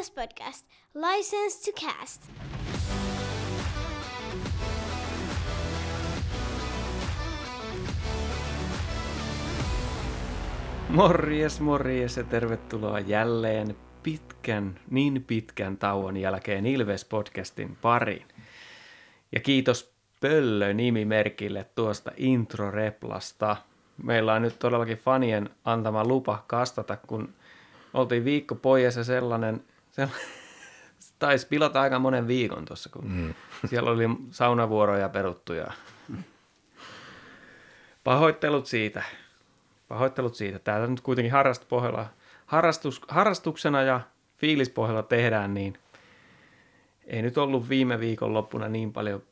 Ilves 0.00 0.10
Podcast, 0.10 0.66
licensed 0.94 1.72
to 1.74 1.80
cast. 1.86 2.22
Morjes, 10.88 11.60
morjes 11.60 12.16
ja 12.16 12.24
tervetuloa 12.24 13.00
jälleen 13.00 13.76
pitkän, 14.02 14.80
niin 14.90 15.24
pitkän 15.24 15.76
tauon 15.76 16.16
jälkeen 16.16 16.64
Ilves-podcastin 16.64 17.76
pariin. 17.82 18.26
Ja 19.32 19.40
kiitos 19.40 19.94
Pöllö 20.20 20.74
nimimerkille 20.74 21.66
tuosta 21.74 22.10
introreplasta. 22.16 23.56
Meillä 24.02 24.34
on 24.34 24.42
nyt 24.42 24.58
todellakin 24.58 24.98
fanien 24.98 25.50
antama 25.64 26.04
lupa 26.04 26.44
kastata, 26.46 26.96
kun 26.96 27.34
oltiin 27.94 28.24
viikko 28.24 28.54
pois 28.54 28.96
ja 28.96 29.04
sellainen, 29.04 29.64
sellainen 29.90 30.26
taisi 31.18 31.46
pilata 31.46 31.80
aika 31.80 31.98
monen 31.98 32.26
viikon 32.26 32.64
tuossa, 32.64 32.90
kun 32.90 33.10
mm. 33.10 33.34
siellä 33.66 33.90
oli 33.90 34.04
saunavuoroja 34.30 35.08
peruttu 35.08 35.52
ja 35.52 35.72
pahoittelut 38.04 38.66
siitä. 38.66 39.02
Pahoittelut 39.88 40.34
siitä. 40.34 40.58
Täällä 40.58 40.86
nyt 40.86 41.00
kuitenkin 41.00 41.32
harrastuspohjalla, 41.32 42.06
harrastus, 42.46 43.02
harrastuksena 43.08 43.82
ja 43.82 44.00
fiilispohjalla 44.36 45.02
tehdään, 45.02 45.54
niin 45.54 45.78
ei 47.06 47.22
nyt 47.22 47.38
ollut 47.38 47.68
viime 47.68 48.00
viikon 48.00 48.34
loppuna 48.34 48.68
niin 48.68 48.92
paljon 48.92 49.22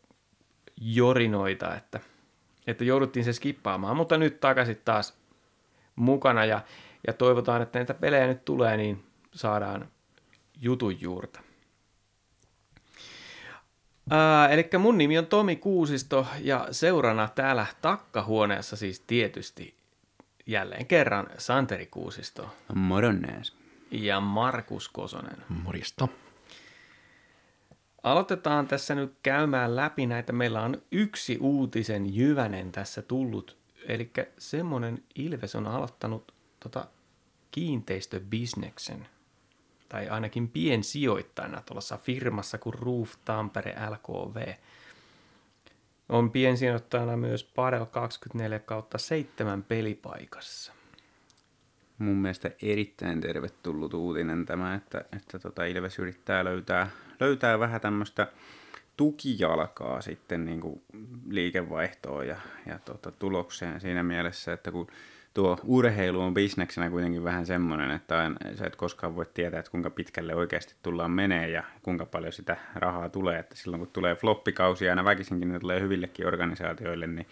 jorinoita, 0.80 1.77
että, 1.77 2.01
että 2.66 2.85
jouduttiin 2.85 3.25
se 3.25 3.33
skippaamaan, 3.33 3.97
mutta 3.97 4.19
nyt 4.19 4.41
takaisin 4.41 4.80
taas 4.85 5.19
mukana 5.97 6.45
ja, 6.45 6.61
ja 7.07 7.13
toivotaan, 7.13 7.63
että 7.63 7.79
näitä 7.79 7.95
pelejä 7.95 8.27
nyt 8.27 8.45
tulee, 8.45 8.77
niin 8.77 9.05
saadaan 9.35 9.88
jutun 10.59 11.01
juurta. 11.01 11.41
Eli 14.51 14.69
mun 14.79 14.99
nimi 14.99 15.19
on 15.19 15.27
Tomi 15.27 15.57
Kuusisto 15.57 16.27
ja 16.41 16.69
seurana 16.71 17.29
täällä 17.35 17.66
takkahuoneessa 17.82 18.77
siis 18.77 19.01
tietysti 19.01 19.74
jälleen 20.47 20.87
kerran 20.87 21.27
Santeri 21.38 21.87
Kuusisto. 21.87 22.55
Moronnees. 22.74 23.57
Ja 23.91 24.21
Markus 24.21 24.88
Kosonen. 24.88 25.37
Morista. 25.49 26.09
Aloitetaan 28.02 28.69
tässä 28.69 28.95
nyt 28.95 29.13
käymään 29.23 29.77
läpi 29.77 30.07
näitä. 30.07 30.32
Meillä 30.32 30.63
on 30.63 30.82
yksi 30.93 31.38
uutisen 31.41 32.15
jyvänen 32.16 32.73
tässä 32.73 33.02
tullut. 33.02 33.57
Eli 33.87 34.10
semmoinen 34.38 35.02
Ilves 35.15 35.54
on 35.54 35.66
aloittanut 35.66 36.35
tota 36.60 36.87
kiinteistöbisneksen. 37.51 39.09
Tai 39.89 40.09
ainakin 40.09 40.49
piensijoittajana 40.49 41.63
tuollaisessa 41.63 41.97
firmassa 41.97 42.59
kuin 42.59 42.75
Roof 42.75 43.15
Tampere 43.25 43.75
LKV. 43.91 44.53
On 46.09 46.31
piensijoittajana 46.31 47.17
myös 47.17 47.45
Padel 47.45 47.87
24 47.87 48.59
kautta 48.59 48.99
7 48.99 49.63
pelipaikassa. 49.63 50.73
Mun 51.99 52.16
mielestä 52.16 52.51
erittäin 52.63 53.21
tervetullut 53.21 53.95
uutinen 53.95 54.47
tämä, 54.47 54.75
että, 54.75 55.05
että 55.16 55.39
tota 55.39 55.65
Ilves 55.65 55.99
yrittää 55.99 56.45
löytää, 56.45 56.91
löytää 57.21 57.59
vähän 57.59 57.81
tämmöistä 57.81 58.33
tukijalkaa 58.97 60.01
sitten 60.01 60.45
niin 60.45 60.61
kuin 60.61 60.83
liikevaihtoon 61.31 62.29
ja, 62.29 62.37
ja 62.66 62.79
tota, 62.79 63.11
tulokseen 63.11 63.81
siinä 63.81 64.03
mielessä, 64.03 64.53
että 64.53 64.71
kun 64.71 64.87
tuo 65.39 65.59
urheilu 65.65 66.21
on 66.21 66.34
bisneksenä 66.34 66.91
kuitenkin 66.91 67.25
vähän 67.25 67.47
semmoinen, 67.47 67.91
että 67.91 68.31
sä 68.55 68.67
et 68.67 68.77
koskaan 68.77 69.17
voi 69.17 69.27
tietää, 69.34 69.61
että 69.61 69.71
kuinka 69.71 69.91
pitkälle 69.91 70.34
oikeasti 70.34 70.75
tullaan 70.83 71.11
menee 71.11 71.50
ja 71.50 71.62
kuinka 71.83 72.06
paljon 72.06 72.33
sitä 72.33 72.56
rahaa 72.75 73.09
tulee. 73.09 73.39
Että 73.39 73.56
silloin 73.56 73.81
kun 73.81 73.91
tulee 73.93 74.15
floppikausi 74.15 74.91
aina 74.91 75.05
väkisinkin, 75.05 75.53
ne 75.53 75.61
tulee 75.61 75.81
hyvillekin 75.81 76.27
organisaatioille, 76.27 77.06
niin 77.06 77.27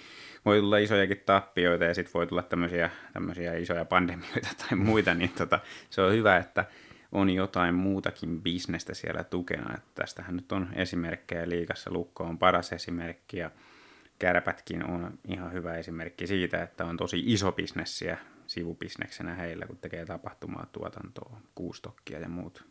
voi 0.44 0.60
tulla 0.60 0.78
isojakin 0.78 1.22
tappioita 1.26 1.84
ja 1.84 1.94
sitten 1.94 2.14
voi 2.14 2.26
tulla 2.26 2.42
tämmöisiä, 2.42 2.90
tämmöisiä 3.12 3.54
isoja 3.54 3.84
pandemioita 3.84 4.48
tai 4.58 4.78
muita, 4.78 5.14
niin 5.14 5.32
tota, 5.38 5.60
se 5.90 6.02
on 6.02 6.12
hyvä, 6.12 6.36
että 6.36 6.64
on 7.12 7.30
jotain 7.30 7.74
muutakin 7.74 8.42
bisnestä 8.42 8.94
siellä 8.94 9.24
tukena. 9.24 9.74
Että 9.74 9.90
tästähän 9.94 10.36
nyt 10.36 10.52
on 10.52 10.68
esimerkkejä 10.74 11.48
liikassa. 11.48 11.92
Lukko 11.92 12.24
on 12.24 12.38
paras 12.38 12.72
esimerkki 12.72 13.38
ja 13.38 13.50
kärpätkin 14.18 14.84
on 14.84 15.18
ihan 15.28 15.52
hyvä 15.52 15.76
esimerkki 15.76 16.26
siitä, 16.26 16.62
että 16.62 16.84
on 16.84 16.96
tosi 16.96 17.22
iso 17.26 17.52
bisnessiä 17.52 18.18
sivubisneksenä 18.46 19.34
heillä, 19.34 19.66
kun 19.66 19.78
tekee 19.78 20.06
tapahtumaa, 20.06 20.66
tuotantoa, 20.72 21.40
kuustokkia 21.54 22.18
ja 22.18 22.28
muut. 22.28 22.64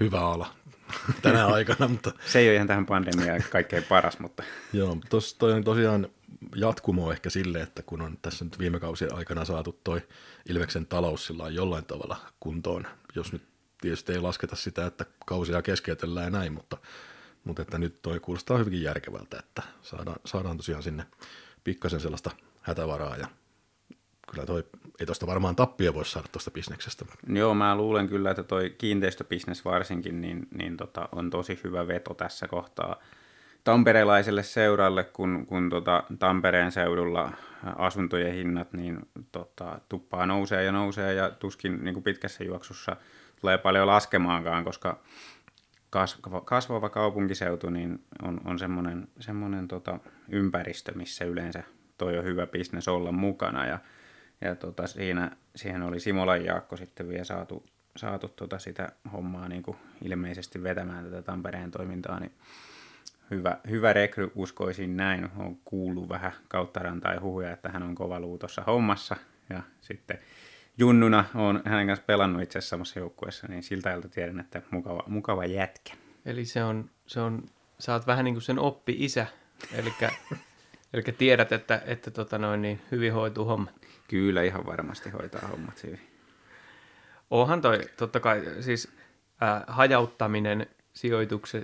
Hyvä 0.00 0.20
ala 0.20 0.54
tänä 1.22 1.46
aikana, 1.46 1.88
mutta... 1.88 2.12
Se 2.32 2.38
ei 2.38 2.48
ole 2.48 2.54
ihan 2.54 2.66
tähän 2.66 2.86
pandemiaan 2.86 3.42
kaikkein 3.50 3.82
paras, 3.82 4.18
mutta... 4.18 4.42
Joo, 4.72 4.96
tos, 5.10 5.34
toi 5.34 5.52
on 5.52 5.64
tosiaan 5.64 6.08
jatkumo 6.56 7.12
ehkä 7.12 7.30
sille, 7.30 7.60
että 7.60 7.82
kun 7.82 8.02
on 8.02 8.18
tässä 8.22 8.44
nyt 8.44 8.58
viime 8.58 8.80
kausien 8.80 9.14
aikana 9.14 9.44
saatu 9.44 9.80
toi 9.84 10.02
Ilveksen 10.48 10.86
talous 10.86 11.26
sillä 11.26 11.48
jollain 11.48 11.84
tavalla 11.84 12.16
kuntoon, 12.40 12.86
jos 13.14 13.32
nyt 13.32 13.42
tietysti 13.80 14.12
ei 14.12 14.20
lasketa 14.20 14.56
sitä, 14.56 14.86
että 14.86 15.06
kausia 15.26 15.62
keskeytellään 15.62 16.24
ja 16.24 16.30
näin, 16.30 16.52
mutta 16.52 16.76
mutta 17.46 17.62
että 17.62 17.78
nyt 17.78 18.02
toi 18.02 18.20
kuulostaa 18.20 18.58
hyvinkin 18.58 18.82
järkevältä, 18.82 19.38
että 19.38 19.62
saadaan, 19.82 20.16
saadaan 20.24 20.56
tosiaan 20.56 20.82
sinne 20.82 21.06
pikkasen 21.64 22.00
sellaista 22.00 22.30
hätävaraa 22.62 23.16
ja 23.16 23.26
kyllä 24.30 24.46
toi, 24.46 24.64
ei 25.00 25.06
tuosta 25.06 25.26
varmaan 25.26 25.56
tappia 25.56 25.94
voi 25.94 26.04
saada 26.04 26.28
tuosta 26.32 26.50
bisneksestä. 26.50 27.04
Joo, 27.28 27.54
mä 27.54 27.76
luulen 27.76 28.08
kyllä, 28.08 28.30
että 28.30 28.42
toi 28.42 28.74
kiinteistöbisnes 28.78 29.64
varsinkin 29.64 30.20
niin, 30.20 30.48
niin 30.54 30.76
tota, 30.76 31.08
on 31.12 31.30
tosi 31.30 31.60
hyvä 31.64 31.86
veto 31.86 32.14
tässä 32.14 32.48
kohtaa 32.48 32.96
tamperelaiselle 33.64 34.42
seuralle, 34.42 35.04
kun, 35.04 35.46
kun 35.46 35.70
tota, 35.70 36.02
Tampereen 36.18 36.72
seudulla 36.72 37.32
asuntojen 37.76 38.34
hinnat 38.34 38.72
niin 38.72 38.98
tota, 39.32 39.80
tuppaa 39.88 40.26
nousee 40.26 40.64
ja 40.64 40.72
nousee 40.72 41.14
ja 41.14 41.30
tuskin 41.30 41.84
niin 41.84 41.94
kuin 41.94 42.04
pitkässä 42.04 42.44
juoksussa 42.44 42.96
tulee 43.40 43.58
paljon 43.58 43.86
laskemaankaan, 43.86 44.64
koska 44.64 45.00
kasvava, 46.44 46.88
kaupunkiseutu 46.88 47.70
niin 47.70 48.04
on, 48.22 48.40
on 48.44 48.58
semmoinen, 48.58 49.08
semmoinen 49.20 49.68
tota, 49.68 49.98
ympäristö, 50.28 50.92
missä 50.94 51.24
yleensä 51.24 51.62
toi 51.98 52.18
on 52.18 52.24
hyvä 52.24 52.46
bisnes 52.46 52.88
olla 52.88 53.12
mukana. 53.12 53.66
Ja, 53.66 53.78
ja 54.40 54.54
tota, 54.54 54.86
siinä, 54.86 55.30
siihen 55.56 55.82
oli 55.82 56.00
Simolan 56.00 56.44
Jaakko 56.44 56.76
sitten 56.76 57.08
vielä 57.08 57.24
saatu, 57.24 57.66
saatu 57.96 58.28
tota 58.28 58.58
sitä 58.58 58.92
hommaa 59.12 59.48
niin 59.48 59.62
kuin 59.62 59.76
ilmeisesti 60.04 60.62
vetämään 60.62 61.04
tätä 61.04 61.22
Tampereen 61.22 61.70
toimintaa, 61.70 62.20
niin 62.20 62.32
hyvä, 63.30 63.58
hyvä 63.70 63.92
rekry 63.92 64.30
uskoisin 64.34 64.96
näin. 64.96 65.28
On 65.36 65.56
kuullut 65.64 66.08
vähän 66.08 66.32
kauttarantaa 66.48 67.20
huhuja, 67.20 67.50
että 67.50 67.68
hän 67.68 67.82
on 67.82 67.94
kova 67.94 68.20
luu 68.20 68.38
tuossa 68.38 68.62
hommassa. 68.62 69.16
Ja 69.50 69.62
sitten 69.80 70.18
junnuna 70.78 71.24
on 71.34 71.62
hänen 71.64 71.86
kanssa 71.86 72.04
pelannut 72.06 72.42
itse 72.42 72.58
asiassa 72.58 72.70
samassa 72.70 72.98
joukkueessa, 72.98 73.46
niin 73.46 73.62
siltä 73.62 73.88
ajalta 73.88 74.08
tiedän, 74.08 74.40
että 74.40 74.62
mukava, 74.70 75.02
mukava 75.06 75.44
jätkä. 75.44 75.92
Eli 76.26 76.44
se 76.44 76.64
on, 76.64 76.90
se 77.06 77.20
on, 77.20 77.42
sä 77.78 77.92
oot 77.92 78.06
vähän 78.06 78.24
niin 78.24 78.34
kuin 78.34 78.42
sen 78.42 78.58
oppi-isä, 78.58 79.26
eli, 79.72 79.92
eli 80.94 81.02
tiedät, 81.02 81.52
että, 81.52 81.82
että 81.86 82.10
tota 82.10 82.38
noin, 82.38 82.62
niin 82.62 82.80
hyvin 82.90 83.12
hoituu 83.12 83.44
homma. 83.44 83.70
Kyllä, 84.08 84.42
ihan 84.42 84.66
varmasti 84.66 85.10
hoitaa 85.10 85.48
hommat 85.48 85.82
hyvin. 85.82 86.00
Onhan 87.30 87.60
toi, 87.60 87.80
totta 87.96 88.20
kai, 88.20 88.42
siis 88.60 88.88
äh, 89.42 89.62
hajauttaminen 89.66 90.66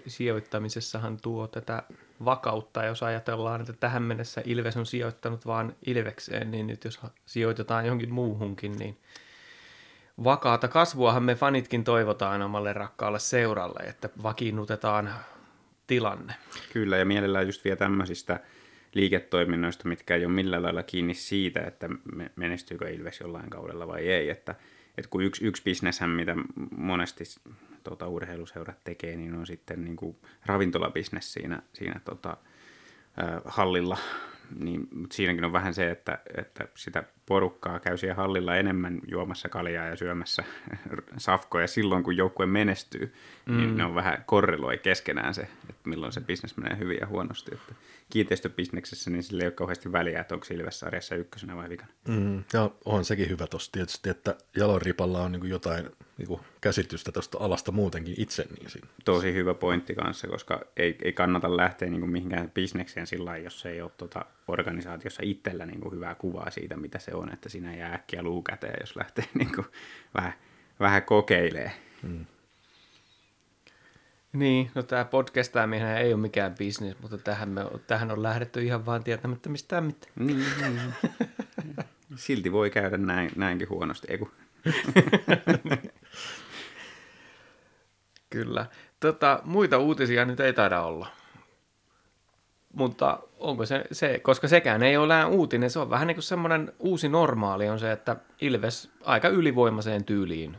sijoittamisessahan 0.07 1.17
tuo 1.23 1.47
tätä 1.47 1.83
vakautta, 2.25 2.85
jos 2.85 3.03
ajatellaan, 3.03 3.61
että 3.61 3.73
tähän 3.73 4.03
mennessä 4.03 4.43
Ilves 4.45 4.77
on 4.77 4.87
sijoittanut 4.87 5.47
vain 5.47 5.77
Ilvekseen, 5.87 6.51
niin 6.51 6.67
nyt 6.67 6.85
jos 6.85 7.01
sijoitetaan 7.27 7.87
johonkin 7.87 8.13
muuhunkin, 8.15 8.73
niin 8.73 8.99
vakaata 10.25 10.69
kasvuahan 10.69 11.23
me 11.23 11.35
fanitkin 11.35 11.85
toivotaan 11.85 12.43
omalle 12.43 12.73
rakkaalle 12.73 13.19
seuralle, 13.19 13.81
että 13.81 14.09
vakiinnutetaan 14.23 15.15
tilanne. 15.87 16.35
Kyllä, 16.73 16.97
ja 16.97 17.05
mielellään 17.05 17.47
just 17.47 17.65
vielä 17.65 17.77
tämmöisistä 17.77 18.41
liiketoiminnoista, 18.95 19.89
mitkä 19.89 20.17
ei 20.17 20.25
ole 20.25 20.35
millään 20.35 20.63
lailla 20.63 20.83
kiinni 20.83 21.15
siitä, 21.15 21.61
että 21.61 21.89
menestyykö 22.37 22.91
Ilves 22.91 23.21
jollain 23.21 23.51
kaudella 23.51 23.89
vai 23.89 24.09
ei. 24.09 24.31
Että, 24.31 24.55
että 24.99 25.11
kun 25.11 25.23
yksi, 25.23 25.47
yksi 25.47 25.63
bisneshän, 25.63 26.11
mitä 26.11 26.37
monesti 26.77 27.25
tota, 27.83 28.09
urheiluseurat 28.09 28.85
tekee, 28.85 29.17
niin 29.17 29.35
on 29.35 29.47
sitten 29.47 29.85
niin 29.85 29.97
kuin 29.97 30.17
ravintolabisnes 30.47 31.33
siinä, 31.33 31.63
siinä 31.73 32.01
tota, 32.05 32.37
hallilla. 33.45 33.99
Niin, 34.59 34.89
mutta 34.95 35.17
siinäkin 35.17 35.45
on 35.45 35.53
vähän 35.53 35.75
se, 35.75 35.91
että, 35.91 36.19
että 36.37 36.69
sitä 36.75 37.05
porukkaa 37.27 37.81
käy 37.81 37.97
siellä 37.97 38.15
hallilla 38.15 38.57
enemmän 38.57 39.01
juomassa 39.09 39.49
kaljaa 39.49 39.87
ja 39.87 39.97
syömässä 39.97 40.45
safkoja 41.17 41.67
silloin, 41.67 42.05
kun 42.05 42.17
joukkue 42.17 42.47
menestyy, 42.47 43.01
niin 43.47 43.57
mm. 43.57 43.57
niin 43.57 43.77
ne 43.77 43.85
on 43.85 43.95
vähän 43.95 44.25
korreloi 44.27 44.79
keskenään 44.79 45.35
se, 45.35 45.43
että 45.43 45.89
milloin 45.89 46.13
se 46.13 46.21
bisnes 46.21 46.57
menee 46.57 46.79
hyvin 46.79 46.99
ja 47.01 47.07
huonosti. 47.07 47.55
Että 47.55 47.75
kiinteistöbisneksessä 48.11 49.11
niin 49.11 49.23
sillä 49.23 49.43
ei 49.43 49.47
ole 49.47 49.53
kauheasti 49.53 49.93
väliä, 49.93 50.21
että 50.21 50.35
onko 50.35 50.47
Ilves-sarjassa 50.51 51.15
ykkösenä 51.15 51.57
vai 51.57 51.69
vikana. 51.69 51.91
Mm, 52.09 52.45
ja 52.53 52.71
on 52.85 53.05
sekin 53.05 53.29
hyvä 53.29 53.47
tuossa 53.47 53.73
tietysti, 53.73 54.11
että 54.11 54.37
jaloripalla 54.57 55.23
on 55.23 55.33
niin 55.33 55.49
jotain– 55.49 55.91
niin 56.29 56.41
käsitystä 56.61 57.13
tuosta 57.13 57.39
alasta 57.41 57.73
muutenkin 57.73 58.15
itse. 58.19 58.47
Niin 58.59 58.71
siinä. 58.71 58.89
Tosi 59.05 59.35
hyvä 59.35 59.55
pointti 59.55 59.95
kanssa, 59.95 60.29
koska 60.29 60.61
ei, 60.77 60.99
ei 61.05 61.13
kannata 61.13 61.57
lähteä 61.57 61.91
niin 61.91 62.11
mihinkään 62.11 62.51
bisnekseen 62.51 63.07
sillä 63.07 63.25
lailla, 63.25 63.45
jos 63.45 63.67
ei 63.67 63.83
ole 63.83 63.91
tuota 63.97 64.25
organisaatiossa 64.49 65.23
itsellä 65.25 65.67
niin 65.67 65.81
kuin 65.81 65.95
hyvää 65.95 66.15
kuvaa 66.15 66.51
siitä, 66.51 66.77
mitä 66.77 66.99
se 66.99 67.15
on, 67.15 67.33
että 67.33 67.49
siinä 67.49 67.75
jää 67.75 67.95
äkkiä 67.95 68.23
luu 68.23 68.43
käteen, 68.43 68.77
jos 68.81 68.97
lähtee 68.97 69.25
niin 69.39 69.55
kuin 69.55 69.67
vähän, 70.15 70.35
vähän 70.81 71.03
kokeilemaan. 71.03 71.73
Hmm. 72.03 72.27
Niin, 74.33 74.71
no 74.75 74.83
tämä 74.83 75.05
podcastaaminen 75.05 75.97
ei 75.97 76.13
ole 76.13 76.21
mikään 76.21 76.55
bisnes, 76.55 76.97
mutta 77.01 77.19
tähän, 77.19 77.49
me, 77.49 77.61
tähän 77.87 78.11
on 78.11 78.23
lähdetty 78.23 78.63
ihan 78.63 78.87
vaan 78.87 79.05
tietämättä 79.05 79.49
mistään 79.49 79.85
mitään. 79.85 80.13
Niin, 80.17 80.45
niin. 80.61 80.95
Silti 82.17 82.53
voi 82.53 82.71
käydä 82.71 82.97
näin, 82.97 83.31
näinkin 83.37 83.69
huonosti, 83.69 84.07
ei 84.11 84.19
kun 84.19 84.33
Kyllä. 88.31 88.67
Tota, 89.01 89.41
muita 89.45 89.79
uutisia 89.79 90.25
nyt 90.25 90.41
ei 90.41 90.53
taida 90.53 90.83
olla. 90.83 91.07
Mutta 92.73 93.19
onko 93.39 93.67
se, 93.67 93.85
se, 93.93 94.19
koska 94.19 94.49
sekään 94.49 94.83
ei 94.83 94.97
ole 94.97 95.25
uutinen, 95.25 95.71
se 95.71 95.79
on 95.79 95.91
vähän 95.91 96.07
niin 96.07 96.17
kuin 96.17 96.23
semmoinen 96.23 96.73
uusi 96.79 97.09
normaali 97.09 97.69
on 97.69 97.79
se, 97.79 97.93
että 97.93 98.17
Ilves 98.41 98.91
aika 99.05 99.29
ylivoimaiseen 99.29 100.05
tyyliin 100.05 100.57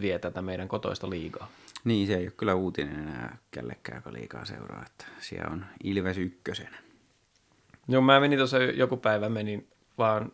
vie 0.00 0.18
tätä 0.18 0.42
meidän 0.42 0.68
kotoista 0.68 1.10
liigaa. 1.10 1.48
Niin, 1.84 2.06
se 2.06 2.14
ei 2.14 2.24
ole 2.24 2.32
kyllä 2.36 2.54
uutinen 2.54 2.98
enää 2.98 3.36
kellekään, 3.50 3.98
joka 3.98 4.12
liikaa 4.12 4.44
seuraa, 4.44 4.84
että 4.86 5.04
siellä 5.20 5.50
on 5.52 5.64
Ilves 5.84 6.18
ykkösen. 6.18 6.68
Joo, 7.88 8.02
mä 8.02 8.20
menin 8.20 8.38
tuossa 8.38 8.58
joku 8.58 8.96
päivä, 8.96 9.28
menin 9.28 9.68
vaan 9.98 10.32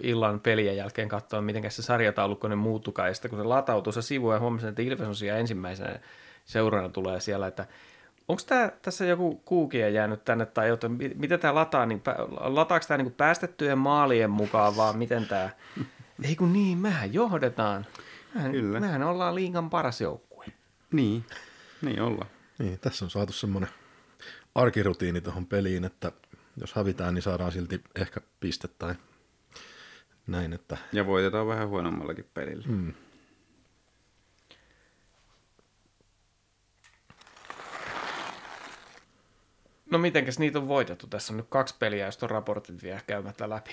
illan 0.00 0.40
pelien 0.40 0.76
jälkeen 0.76 1.08
katsoa, 1.08 1.42
miten 1.42 1.70
se 1.70 1.82
sarjataulukkoinen 1.82 2.58
muuttukaan. 2.58 3.08
Ja 3.08 3.14
sitten 3.14 3.30
kun 3.30 3.38
se 3.38 3.44
latautui 3.44 3.92
se 3.92 4.02
sivu 4.02 4.32
ja 4.32 4.40
huomasin, 4.40 4.68
että 4.68 4.82
Ilves 4.82 5.08
on 5.08 5.14
siellä 5.14 5.38
ensimmäisenä 5.38 6.00
seurana 6.44 6.88
tulee 6.88 7.20
siellä, 7.20 7.46
että 7.46 7.66
onko 8.28 8.42
tämä 8.46 8.70
tässä 8.82 9.04
joku 9.04 9.42
kuukia 9.44 9.88
jäänyt 9.88 10.24
tänne 10.24 10.46
tai 10.46 10.68
jotain, 10.68 10.98
miten 11.14 11.40
tämä 11.40 11.54
lataa, 11.54 11.86
niin 11.86 12.02
lataako 12.30 12.86
tämä 12.88 12.98
niin 12.98 13.12
päästettyjen 13.12 13.78
maalien 13.78 14.30
mukaan 14.30 14.76
vaan 14.76 14.98
miten 14.98 15.26
tämä, 15.26 15.50
ei 16.28 16.36
kun 16.36 16.52
niin, 16.52 16.78
mehän 16.78 17.14
johdetaan, 17.14 17.86
mehän, 18.34 18.52
Kyllä. 18.52 18.80
mehän 18.80 19.02
ollaan 19.02 19.34
liigan 19.34 19.70
paras 19.70 20.00
joukkue. 20.00 20.46
Niin, 20.92 21.24
niin 21.82 22.02
ollaan. 22.02 22.30
Niin, 22.58 22.78
tässä 22.78 23.04
on 23.04 23.10
saatu 23.10 23.32
semmoinen 23.32 23.70
arkirutiini 24.54 25.20
tuohon 25.20 25.46
peliin, 25.46 25.84
että 25.84 26.12
jos 26.60 26.74
hävitään, 26.74 27.14
niin 27.14 27.22
saadaan 27.22 27.52
silti 27.52 27.84
ehkä 27.94 28.20
piste 28.40 28.68
tai 28.68 28.94
näin. 30.26 30.52
Että... 30.52 30.76
Ja 30.92 31.06
voitetaan 31.06 31.46
vähän 31.46 31.68
huonommallakin 31.68 32.26
pelillä. 32.34 32.68
Mm. 32.68 32.92
No 39.92 39.98
mitenkäs 39.98 40.38
niitä 40.38 40.58
on 40.58 40.68
voitettu? 40.68 41.06
Tässä 41.06 41.32
on 41.32 41.36
nyt 41.36 41.46
kaksi 41.48 41.74
peliä, 41.78 42.06
josta 42.06 42.26
on 42.26 42.30
raportit 42.30 42.82
vielä 42.82 43.00
käymättä 43.06 43.50
läpi. 43.50 43.70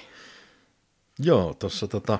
Joo, 1.19 1.53
tuossa 1.53 1.87
tota, 1.87 2.19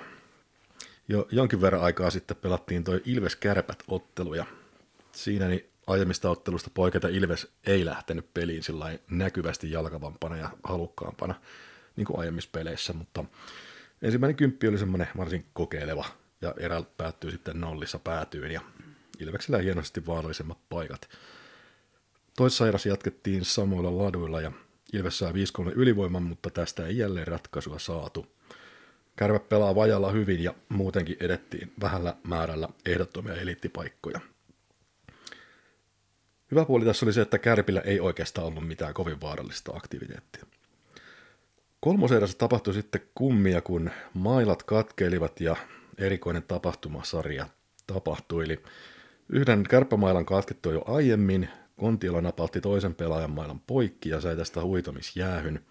jo 1.08 1.28
jonkin 1.32 1.62
verran 1.62 1.82
aikaa 1.82 2.10
sitten 2.10 2.38
pelattiin 2.38 2.84
toi 2.84 3.02
Ilves-Kärpät-ottelu 3.06 4.34
ja 4.34 4.46
siinä 5.12 5.48
niin 5.48 5.70
aiemmista 5.88 6.30
ottelusta 6.30 6.70
poiketa 6.74 7.08
Ilves 7.08 7.48
ei 7.68 7.86
lähtenyt 7.86 8.34
peliin 8.34 8.64
sillä 8.64 9.00
näkyvästi 9.10 9.72
jalkavampana 9.72 10.38
ja 10.38 10.50
halukkaampana 10.64 11.36
niin 11.96 12.06
kuin 12.06 12.20
aiemmissa 12.20 12.50
peleissä, 12.54 12.94
mutta 12.94 13.26
ensimmäinen 14.02 14.36
kymppi 14.36 14.68
oli 14.68 14.78
semmoinen 14.78 15.08
varsin 15.18 15.46
kokeileva 15.54 16.06
ja 16.42 16.54
erä 16.58 16.84
päättyy 16.98 17.32
sitten 17.32 17.62
nollissa 17.62 18.00
päätyyn 18.00 18.52
ja 18.52 18.62
Ilveksellä 19.20 19.58
hienosti 19.62 20.06
vaarallisemmat 20.06 20.58
paikat. 20.70 21.10
Toissa 22.38 22.68
erässä 22.68 22.90
jatkettiin 22.90 23.46
samoilla 23.46 23.98
laduilla 23.98 24.42
ja 24.42 24.52
Ilves 24.94 25.18
saa 25.18 25.32
5-3 25.32 25.36
ylivoiman, 25.76 26.24
mutta 26.24 26.50
tästä 26.50 26.86
ei 26.86 26.98
jälleen 26.98 27.28
ratkaisua 27.28 27.80
saatu. 27.80 28.26
Kärvä 29.16 29.40
pelaa 29.40 29.76
vajalla 29.76 30.12
hyvin 30.12 30.44
ja 30.44 30.54
muutenkin 30.70 31.18
edettiin 31.20 31.74
vähällä 31.82 32.16
määrällä 32.24 32.70
ehdottomia 32.86 33.34
eliittipaikkoja– 33.34 34.20
Hyvä 36.52 36.66
puoli 36.66 36.86
tässä 36.86 37.06
oli 37.06 37.14
se, 37.14 37.22
että 37.22 37.38
Kärpillä 37.38 37.82
ei 37.82 38.00
oikeastaan 38.00 38.48
ollut 38.48 38.68
mitään 38.68 38.94
kovin 38.94 39.22
vaarallista 39.22 39.72
aktiviteettia. 39.76 40.46
Kolmoserässä 41.80 42.38
tapahtui 42.38 42.74
sitten 42.74 43.02
kummia, 43.16 43.62
kun 43.62 43.92
mailat 44.14 44.64
katkeilivat 44.64 45.42
ja 45.42 45.56
erikoinen 45.98 46.44
tapahtumasarja 46.44 47.48
tapahtui. 47.88 48.46
Eli 48.46 48.64
yhden 49.30 49.64
kärppämailan 49.64 50.26
katkettu 50.26 50.72
jo 50.72 50.84
aiemmin, 50.88 51.50
Kontiola 51.80 52.22
napautti 52.22 52.62
toisen 52.62 52.96
pelaajan 52.96 53.32
mailan 53.32 53.60
poikki 53.60 54.10
ja 54.10 54.22
sai 54.22 54.36
tästä 54.36 54.62
huitomisjäähyn. 54.62 55.66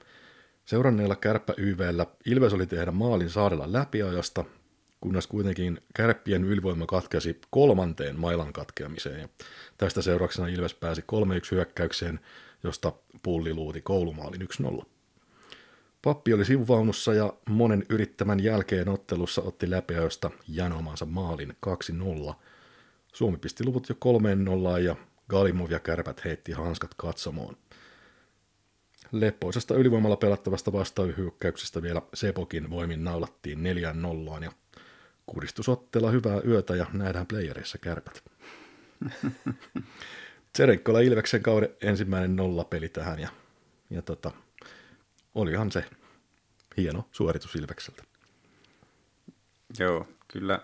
Seuranneella 0.64 1.16
kärppä 1.16 1.55
YVllä 1.56 2.06
Ilves 2.26 2.52
oli 2.52 2.66
tehdä 2.66 2.90
maalin 2.90 3.31
saarella 3.31 3.72
läpiajosta, 3.72 4.44
kunnes 5.00 5.26
kuitenkin 5.26 5.81
kärppien 5.94 6.44
ylivoima 6.44 6.87
katkesi 6.87 7.40
kolmanteen 7.50 8.19
mailan 8.19 8.52
katkeamiseen. 8.52 9.28
Tästä 9.78 10.02
seurauksena 10.02 10.49
Ilves 10.49 10.75
pääsi 10.75 11.00
3-1 11.00 11.05
hyökkäykseen, 11.50 12.20
josta 12.64 12.93
pulli 13.22 13.55
luuti 13.55 13.81
koulumaalin 13.81 14.49
1-0. 14.81 14.84
Pappi 16.02 16.34
oli 16.34 16.44
sivuvaunussa 16.44 17.14
ja 17.14 17.32
monen 17.49 17.87
yrittämän 17.88 18.40
jälkeen 18.40 18.88
ottelussa 18.88 19.43
otti 19.43 19.70
läpiajosta 19.70 20.31
janomansa 20.49 21.06
maalin 21.06 21.56
2-0. 22.31 22.34
Suomi 23.12 23.37
pisti 23.37 23.64
luvut 23.64 23.88
jo 23.88 23.94
3-0 24.78 24.81
ja 24.81 24.96
Galimov 25.29 25.71
ja 25.71 25.81
kärpät 25.81 26.25
heitti 26.25 26.53
hanskat 26.53 26.91
katsomoon. 26.97 27.57
Leppoisesta 29.13 29.75
ylivoimalla 29.75 30.17
pelattavasta 30.17 30.73
vastahyökkäyksestä 30.73 31.83
vielä 31.83 32.03
Sepokin 32.15 32.71
voimin 32.71 33.05
naulattiin 33.05 33.59
4-0 34.39 34.45
ja 34.45 34.53
Kuristusottela 35.27 36.11
hyvää 36.11 36.41
yötä 36.47 36.77
ja 36.77 36.87
nähdään 36.93 37.27
playerissa 37.27 37.79
kärpät. 37.79 38.25
Tserenkkola 40.53 41.01
Ilveksen 41.01 41.43
kauden 41.43 41.69
ensimmäinen 41.83 42.37
nollapeli 42.37 42.89
tähän 42.89 43.19
ja, 43.19 43.29
ja 43.91 44.03
tota, 44.03 44.31
olihan 45.35 45.73
se 45.73 45.85
hieno 46.77 47.09
suoritus 47.13 47.55
Ilvekseltä. 47.57 48.03
Joo, 49.79 50.09
kyllä. 50.29 50.61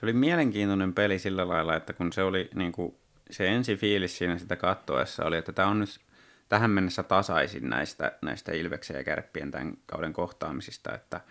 Se 0.00 0.06
oli 0.06 0.12
mielenkiintoinen 0.12 0.94
peli 0.94 1.18
sillä 1.18 1.48
lailla, 1.48 1.76
että 1.76 1.92
kun 1.92 2.12
se 2.12 2.22
oli 2.22 2.50
niin 2.54 2.72
kuin, 2.72 2.94
se 3.32 3.48
ensi 3.48 3.76
fiilis 3.76 4.18
siinä 4.18 4.38
sitä 4.38 4.56
kattoessa 4.56 5.24
oli, 5.24 5.36
että 5.36 5.52
tämä 5.52 5.68
on 5.68 5.80
nyt 5.80 6.00
tähän 6.48 6.70
mennessä 6.70 7.02
tasaisin 7.02 7.70
näistä, 7.70 8.12
näistä 8.22 8.52
Ilveksen 8.52 8.96
ja 8.96 9.04
Kärppien 9.04 9.50
tämän 9.50 9.76
kauden 9.86 10.12
kohtaamisista, 10.12 10.94
että– 10.94 11.20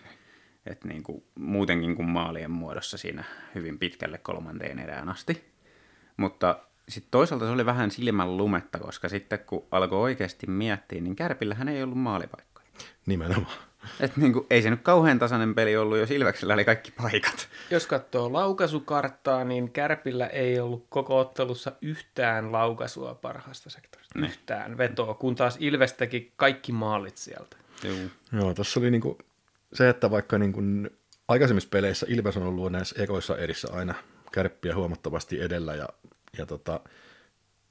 että 0.65 0.87
niin 0.87 1.03
kuin, 1.03 1.23
muutenkin 1.35 1.95
kuin 1.95 2.09
maalien 2.09 2.51
muodossa 2.51 2.97
siinä 2.97 3.23
hyvin 3.55 3.79
pitkälle 3.79 4.17
kolmanteen 4.17 4.79
erään 4.79 5.09
asti. 5.09 5.51
Mutta 6.17 6.59
sitten 6.89 7.11
toisaalta 7.11 7.45
se 7.45 7.51
oli 7.51 7.65
vähän 7.65 7.91
silmän 7.91 8.37
lumetta, 8.37 8.79
koska 8.79 9.09
sitten 9.09 9.39
kun 9.39 9.67
alkoi 9.71 9.99
oikeasti 9.99 10.47
miettiä, 10.47 11.01
niin 11.01 11.15
Kärpillähän 11.15 11.69
ei 11.69 11.83
ollut 11.83 11.97
maalipaikkoja. 11.97 12.67
Nimenomaan. 13.05 13.57
Et 13.99 14.17
niin 14.17 14.33
kuin, 14.33 14.45
ei 14.49 14.61
se 14.61 14.69
nyt 14.69 14.81
kauhean 14.81 15.19
tasainen 15.19 15.55
peli 15.55 15.77
ollut, 15.77 15.97
jos 15.97 16.11
Ilveksellä 16.11 16.53
oli 16.53 16.65
kaikki 16.65 16.91
paikat. 16.91 17.47
Jos 17.69 17.87
katsoo 17.87 18.33
laukaisukarttaa, 18.33 19.43
niin 19.43 19.71
Kärpillä 19.71 20.27
ei 20.27 20.59
ollut 20.59 20.85
koko 20.89 21.19
ottelussa 21.19 21.71
yhtään 21.81 22.51
laukaisua 22.51 23.15
parhaasta 23.15 23.69
sektorista. 23.69 24.19
Ne. 24.19 24.27
Yhtään 24.27 24.77
vetoa, 24.77 25.13
kun 25.13 25.35
taas 25.35 25.57
Ilves 25.59 25.93
teki 25.93 26.31
kaikki 26.35 26.71
maalit 26.71 27.17
sieltä. 27.17 27.57
Joo, 27.83 27.95
Joo 28.33 28.53
tässä 28.53 28.79
oli 28.79 28.91
niin 28.91 29.01
kuin 29.01 29.17
se, 29.73 29.89
että 29.89 30.11
vaikka 30.11 30.37
niin 30.37 30.53
kuin 30.53 30.89
aikaisemmissa 31.27 31.69
peleissä 31.69 32.05
Ilves 32.09 32.37
on 32.37 32.43
ollut 32.43 32.71
näissä 32.71 33.03
ekoissa 33.03 33.37
erissä 33.37 33.67
aina 33.71 33.93
kärppiä 34.31 34.75
huomattavasti 34.75 35.41
edellä 35.41 35.75
ja, 35.75 35.89
ja 36.37 36.45
tota, 36.45 36.79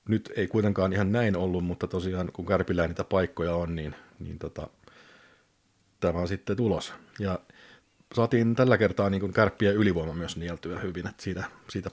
nyt 0.09 0.33
ei 0.37 0.47
kuitenkaan 0.47 0.93
ihan 0.93 1.13
näin 1.13 1.37
ollut, 1.37 1.65
mutta 1.65 1.87
tosiaan 1.87 2.33
kun 2.33 2.47
kärpillä 2.47 2.87
niitä 2.87 3.05
paikkoja 3.05 3.55
on, 3.55 3.75
niin, 3.75 3.95
niin 4.19 4.39
tota, 4.39 4.69
tämä 6.01 6.27
sitten 6.27 6.57
tulos. 6.57 6.95
Ja 7.19 7.39
saatiin 8.15 8.55
tällä 8.55 8.79
kertaa 8.79 9.11
niin 9.11 9.21
kuin 9.21 9.33
kärppiä 9.33 9.73
ylivoima 9.73 10.13
myös 10.13 10.37
nieltyä 10.37 10.81
hyvin, 10.81 11.07
että 11.07 11.23
siitä, 11.23 11.45
siitä 11.69 11.91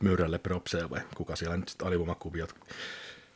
myyrälle 0.00 0.38
propseja 0.38 0.90
vai 0.90 1.00
kuka 1.16 1.36
siellä 1.36 1.56
nyt 1.56 1.68
sitten 1.68 1.86
alivoimakuviot 1.86 2.54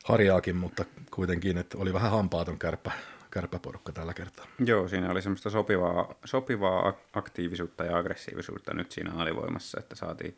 harjaakin, 0.03 0.55
mutta 0.55 0.85
kuitenkin, 1.11 1.57
että 1.57 1.77
oli 1.77 1.93
vähän 1.93 2.11
hampaaton 2.11 2.59
kärppä 2.59 2.91
kärpäporukka 3.35 3.91
tällä 3.91 4.13
kertaa. 4.13 4.45
Joo, 4.65 4.87
siinä 4.87 5.11
oli 5.11 5.21
semmoista 5.21 5.49
sopivaa, 5.49 6.15
sopivaa 6.25 6.93
aktiivisuutta 7.13 7.83
ja 7.83 7.97
aggressiivisuutta 7.97 8.73
nyt 8.73 8.91
siinä 8.91 9.11
alivoimassa, 9.15 9.79
että 9.79 9.95
saatiin, 9.95 10.37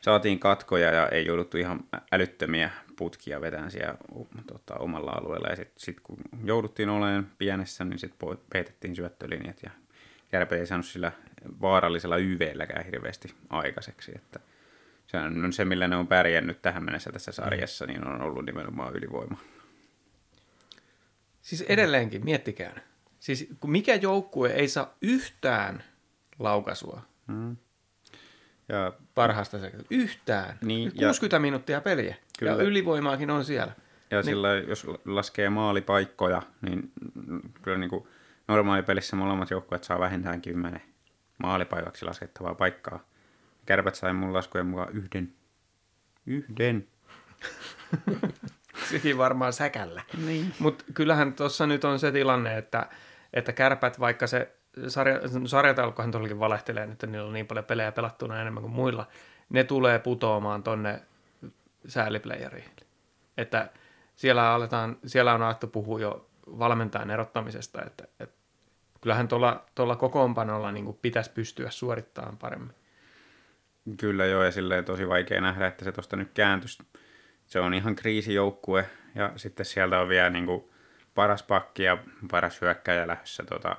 saatiin 0.00 0.38
katkoja 0.38 0.92
ja 0.92 1.08
ei 1.08 1.26
jouduttu 1.26 1.56
ihan 1.56 1.80
älyttömiä 2.12 2.70
putkia 2.96 3.40
vetään 3.40 3.70
siellä 3.70 3.94
tota, 4.46 4.74
omalla 4.74 5.10
alueella. 5.10 5.48
Ja 5.48 5.56
sitten 5.56 5.80
sit 5.80 6.00
kun 6.00 6.18
jouduttiin 6.44 6.88
olemaan 6.88 7.30
pienessä, 7.38 7.84
niin 7.84 7.98
sitten 7.98 8.38
peitettiin 8.52 8.96
syöttölinjat 8.96 9.62
ja 9.62 9.70
Kärpä 10.34 10.56
ei 10.56 10.66
saanut 10.66 10.86
sillä 10.86 11.12
vaarallisella 11.60 12.16
YVlläkään 12.16 12.84
hirveästi 12.84 13.34
aikaiseksi. 13.50 14.12
Että 14.16 14.40
Se 15.06 15.18
on 15.18 15.52
se, 15.52 15.64
millä 15.64 15.88
ne 15.88 15.96
on 15.96 16.06
pärjännyt 16.06 16.62
tähän 16.62 16.84
mennessä 16.84 17.12
tässä 17.12 17.32
sarjassa, 17.32 17.86
niin 17.86 18.06
on 18.06 18.22
ollut 18.22 18.44
nimenomaan 18.44 18.96
ylivoima. 18.96 19.38
Siis 21.42 21.62
edelleenkin, 21.62 22.24
miettikää. 22.24 22.80
Siis 23.20 23.48
kun 23.60 23.70
mikä 23.70 23.94
joukkue 23.94 24.50
ei 24.50 24.68
saa 24.68 24.94
yhtään 25.02 25.84
laukasua 26.38 27.02
Ja 28.68 28.92
parhaasta 29.14 29.58
sekä 29.58 29.78
yhtään. 29.90 30.58
Niin, 30.62 30.92
60 30.96 31.38
minuuttia 31.38 31.80
peliä. 31.80 32.16
Kyllä. 32.38 32.52
Ja 32.52 32.58
ylivoimaakin 32.58 33.30
on 33.30 33.44
siellä. 33.44 33.72
Ja 34.10 34.18
niin. 34.18 34.24
sillä 34.24 34.54
jos 34.54 34.86
laskee 35.04 35.48
maalipaikkoja, 35.48 36.42
niin 36.62 36.92
kyllä 37.62 37.78
niin 37.78 37.90
kuin 37.90 38.08
normaalipelissä 38.48 39.16
molemmat 39.16 39.50
joukkueet 39.50 39.84
saa 39.84 39.98
vähintään 39.98 40.42
kymmenen 40.42 40.82
maalipaikaksi 41.38 42.04
laskettavaa 42.04 42.54
paikkaa. 42.54 43.04
Kärpät 43.66 43.94
sai 43.94 44.12
mun 44.12 44.32
laskujen 44.32 44.66
mukaan 44.66 44.92
yhden. 44.92 45.32
Yhden. 46.26 46.86
Sekin 48.90 49.18
varmaan 49.18 49.52
säkällä. 49.52 50.02
Niin. 50.26 50.54
Mutta 50.58 50.84
kyllähän 50.94 51.32
tuossa 51.32 51.66
nyt 51.66 51.84
on 51.84 51.98
se 51.98 52.12
tilanne, 52.12 52.58
että, 52.58 52.88
että 53.32 53.52
kärpät, 53.52 54.00
vaikka 54.00 54.26
se 54.26 54.54
sarja, 54.88 55.20
sarjataulukkohan 55.46 56.10
tuollakin 56.10 56.38
valehtelee, 56.38 56.84
että 56.84 57.06
niillä 57.06 57.26
on 57.26 57.32
niin 57.32 57.46
paljon 57.46 57.64
pelejä 57.64 57.92
pelattuna 57.92 58.40
enemmän 58.40 58.62
kuin 58.62 58.72
muilla, 58.72 59.06
ne 59.48 59.64
tulee 59.64 59.98
putoamaan 59.98 60.62
tonne 60.62 61.02
sääliplayeriin. 61.86 62.70
Että 63.36 63.70
siellä, 64.16 64.52
aletaan, 64.52 64.96
siellä 65.06 65.34
on 65.34 65.42
alettu 65.42 65.66
puhua 65.66 66.00
jo 66.00 66.30
valmentajan 66.46 67.10
erottamisesta, 67.10 67.82
että, 67.82 68.04
että 68.20 68.36
kyllähän 69.00 69.28
tuolla, 69.28 69.64
tuolla 69.74 69.96
kokoonpanolla 69.96 70.72
niin 70.72 70.98
pitäisi 71.02 71.30
pystyä 71.30 71.70
suorittamaan 71.70 72.36
paremmin. 72.36 72.74
Kyllä 73.96 74.26
joo, 74.26 74.44
ja 74.44 74.50
silleen 74.50 74.84
tosi 74.84 75.08
vaikea 75.08 75.40
nähdä, 75.40 75.66
että 75.66 75.84
se 75.84 75.92
tuosta 75.92 76.16
nyt 76.16 76.30
kääntyisi. 76.34 76.82
Se 77.46 77.60
on 77.60 77.74
ihan 77.74 77.96
kriisijoukkue, 77.96 78.88
ja 79.14 79.32
sitten 79.36 79.66
sieltä 79.66 80.00
on 80.00 80.08
vielä 80.08 80.30
niin 80.30 80.46
kuin 80.46 80.64
paras 81.14 81.42
pakki 81.42 81.82
ja 81.82 81.98
paras 82.30 82.60
hyökkäjä 82.60 83.06
lähdössä 83.06 83.42
tota, 83.42 83.76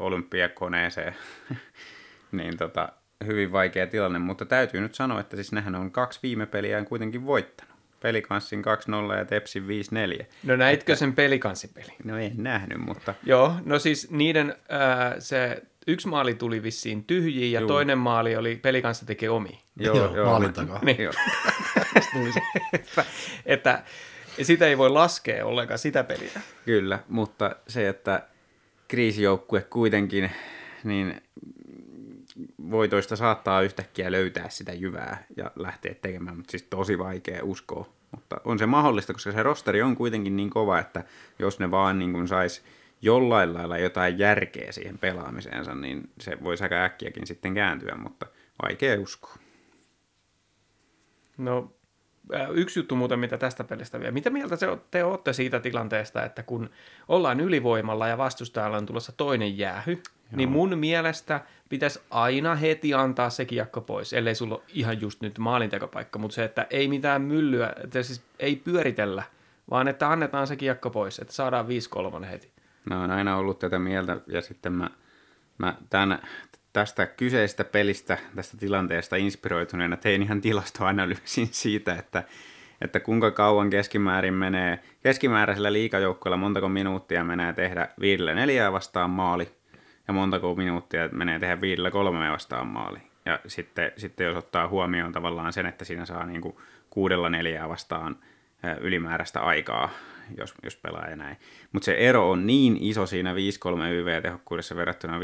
olympiakoneeseen. 0.00 1.16
niin 2.32 2.56
tota, 2.56 2.92
hyvin 3.26 3.52
vaikea 3.52 3.86
tilanne, 3.86 4.18
mutta 4.18 4.44
täytyy 4.44 4.80
nyt 4.80 4.94
sanoa, 4.94 5.20
että 5.20 5.36
siis 5.36 5.52
nehän 5.52 5.74
on 5.74 5.90
kaksi 5.90 6.18
viime 6.22 6.46
peliään 6.46 6.84
kuitenkin 6.84 7.26
voittanut. 7.26 7.74
Pelikanssin 8.00 8.62
2-0 9.14 9.18
ja 9.18 9.24
Tepsin 9.24 9.64
5-4. 10.20 10.24
No 10.42 10.56
näitkö 10.56 10.92
että... 10.92 10.98
sen 10.98 11.12
pelikansipeli? 11.12 11.92
No 12.04 12.18
en 12.18 12.32
nähnyt, 12.36 12.78
mutta... 12.78 13.14
Joo, 13.26 13.54
no 13.64 13.78
siis 13.78 14.10
niiden 14.10 14.56
ää, 14.68 15.20
se 15.20 15.62
yksi 15.86 16.08
maali 16.08 16.34
tuli 16.34 16.62
vissiin 16.62 17.04
tyhjiin 17.04 17.52
ja 17.52 17.60
Juu. 17.60 17.68
toinen 17.68 17.98
maali 17.98 18.36
oli 18.36 18.56
pelikanssa 18.56 19.06
teki 19.06 19.28
omi. 19.28 19.60
Joo, 19.76 19.96
joo, 19.96 20.16
joo 20.16 20.30
maalin 20.30 20.52
takaa. 20.52 20.80
Niin. 20.84 21.02
Joo. 21.02 21.12
että, 22.72 23.04
että 23.46 23.82
sitä 24.42 24.66
ei 24.66 24.78
voi 24.78 24.90
laskea 24.90 25.46
ollenkaan 25.46 25.78
sitä 25.78 26.04
peliä. 26.04 26.30
Kyllä, 26.64 26.98
mutta 27.08 27.56
se, 27.68 27.88
että 27.88 28.22
kriisijoukkue 28.88 29.62
kuitenkin, 29.62 30.30
niin 30.84 31.22
voitoista 32.70 33.16
saattaa 33.16 33.62
yhtäkkiä 33.62 34.12
löytää 34.12 34.48
sitä 34.48 34.72
jyvää 34.72 35.24
ja 35.36 35.50
lähteä 35.56 35.94
tekemään, 35.94 36.36
mutta 36.36 36.50
siis 36.50 36.62
tosi 36.62 36.98
vaikea 36.98 37.44
uskoa. 37.44 37.88
Mutta 38.10 38.36
on 38.44 38.58
se 38.58 38.66
mahdollista, 38.66 39.12
koska 39.12 39.32
se 39.32 39.42
rosteri 39.42 39.82
on 39.82 39.96
kuitenkin 39.96 40.36
niin 40.36 40.50
kova, 40.50 40.78
että 40.78 41.04
jos 41.38 41.58
ne 41.58 41.70
vaan 41.70 41.98
niin 41.98 42.12
kuin 42.12 42.28
sais 42.28 42.64
jollain 43.02 43.54
lailla 43.54 43.78
jotain 43.78 44.18
järkeä 44.18 44.72
siihen 44.72 44.98
pelaamiseensa, 44.98 45.74
niin 45.74 46.10
se 46.20 46.38
voi 46.44 46.56
aika 46.60 46.84
äkkiäkin 46.84 47.26
sitten 47.26 47.54
kääntyä, 47.54 47.94
mutta 47.96 48.26
vaikea 48.62 49.00
uskoa. 49.00 49.36
No 51.38 51.73
yksi 52.54 52.78
juttu 52.78 52.96
muuten, 52.96 53.18
mitä 53.18 53.38
tästä 53.38 53.64
pelistä 53.64 54.00
vielä. 54.00 54.12
Mitä 54.12 54.30
mieltä 54.30 54.56
se, 54.56 54.66
te 54.90 55.04
olette 55.04 55.32
siitä 55.32 55.60
tilanteesta, 55.60 56.24
että 56.24 56.42
kun 56.42 56.70
ollaan 57.08 57.40
ylivoimalla 57.40 58.08
ja 58.08 58.18
vastustajalla 58.18 58.76
on 58.76 58.86
tulossa 58.86 59.12
toinen 59.16 59.58
jäähy, 59.58 59.92
Joo. 59.92 60.02
niin 60.36 60.48
mun 60.48 60.78
mielestä 60.78 61.40
pitäisi 61.68 62.00
aina 62.10 62.54
heti 62.54 62.94
antaa 62.94 63.30
se 63.30 63.44
kiekko 63.44 63.80
pois, 63.80 64.12
ellei 64.12 64.34
sulla 64.34 64.54
ole 64.54 64.62
ihan 64.68 65.00
just 65.00 65.20
nyt 65.20 65.38
maalintekopaikka, 65.38 66.18
mutta 66.18 66.34
se, 66.34 66.44
että 66.44 66.66
ei 66.70 66.88
mitään 66.88 67.22
myllyä, 67.22 67.72
että 67.84 68.02
siis 68.02 68.22
ei 68.38 68.56
pyöritellä, 68.56 69.22
vaan 69.70 69.88
että 69.88 70.10
annetaan 70.10 70.46
se 70.46 70.56
kiekko 70.56 70.90
pois, 70.90 71.18
että 71.18 71.34
saadaan 71.34 71.66
5-3 72.22 72.24
heti. 72.24 72.50
Mä 72.84 73.00
oon 73.00 73.10
aina 73.10 73.36
ollut 73.36 73.58
tätä 73.58 73.78
mieltä 73.78 74.16
ja 74.26 74.42
sitten 74.42 74.72
mä, 74.72 74.90
mä 75.58 75.74
tämän, 75.90 76.22
tästä 76.74 77.06
kyseisestä 77.06 77.64
pelistä, 77.64 78.18
tästä 78.34 78.56
tilanteesta 78.56 79.16
inspiroituneena 79.16 79.96
tein 79.96 80.22
ihan 80.22 80.40
tilastoanalyysin 80.40 81.46
siitä, 81.52 81.94
että, 81.94 82.22
että 82.80 83.00
kuinka 83.00 83.30
kauan 83.30 83.70
keskimäärin 83.70 84.34
menee, 84.34 84.78
keskimääräisellä 85.02 85.72
liikajoukkueella 85.72 86.36
montako 86.36 86.68
minuuttia 86.68 87.24
menee 87.24 87.52
tehdä 87.52 87.88
viidellä 88.00 88.34
neljää 88.34 88.72
vastaan 88.72 89.10
maali 89.10 89.48
ja 90.08 90.14
montako 90.14 90.54
minuuttia 90.54 91.08
menee 91.12 91.38
tehdä 91.38 91.60
viidellä 91.60 91.90
kolmea 91.90 92.32
vastaan 92.32 92.66
maali. 92.66 92.98
Ja 93.24 93.40
sitten, 93.46 93.92
sitten 93.96 94.26
jos 94.26 94.36
ottaa 94.36 94.68
huomioon 94.68 95.12
tavallaan 95.12 95.52
sen, 95.52 95.66
että 95.66 95.84
siinä 95.84 96.06
saa 96.06 96.26
niin 96.26 96.40
kuin 96.40 96.56
kuudella 96.90 97.30
neljää 97.30 97.68
vastaan 97.68 98.16
ylimääräistä 98.80 99.40
aikaa, 99.40 99.90
jos, 100.38 100.54
jos 100.62 100.76
pelaa 100.76 101.10
ja 101.10 101.16
näin. 101.16 101.36
Mutta 101.72 101.84
se 101.84 101.92
ero 101.94 102.30
on 102.30 102.46
niin 102.46 102.76
iso 102.80 103.06
siinä 103.06 103.34
5-3 103.34 103.36
YV-tehokkuudessa 103.90 104.76
verrattuna 104.76 105.18
5-4 105.18 105.20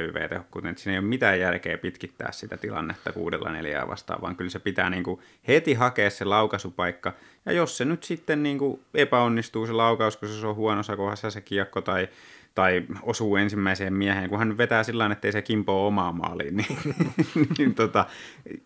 YV-tehokkuuteen, 0.00 0.70
että 0.70 0.82
siinä 0.82 0.94
ei 0.94 0.98
ole 0.98 1.06
mitään 1.06 1.40
järkeä 1.40 1.78
pitkittää 1.78 2.32
sitä 2.32 2.56
tilannetta 2.56 3.12
kuudella 3.12 3.52
neljää 3.52 3.88
vastaan, 3.88 4.20
vaan 4.22 4.36
kyllä 4.36 4.50
se 4.50 4.58
pitää 4.58 4.90
niinku 4.90 5.22
heti 5.48 5.74
hakea 5.74 6.10
se 6.10 6.24
laukaisupaikka. 6.24 7.12
Ja 7.46 7.52
jos 7.52 7.76
se 7.76 7.84
nyt 7.84 8.02
sitten 8.02 8.42
niinku 8.42 8.82
epäonnistuu 8.94 9.66
se 9.66 9.72
laukaus, 9.72 10.16
koska 10.16 10.36
se 10.36 10.46
on 10.46 10.56
huonossa 10.56 10.96
kohdassa 10.96 11.30
se 11.30 11.40
kiekko 11.40 11.80
tai 11.80 12.08
tai 12.54 12.82
osuu 13.02 13.36
ensimmäiseen 13.36 13.94
mieheen, 13.94 14.30
kun 14.30 14.38
hän 14.38 14.58
vetää 14.58 14.82
sillä 14.82 15.06
että 15.12 15.28
ei 15.28 15.32
se 15.32 15.42
kimpoa 15.42 15.86
omaa 15.86 16.12
maaliin, 16.12 16.56
niin, 16.56 16.78
niin 17.58 17.74
tota, 17.74 18.06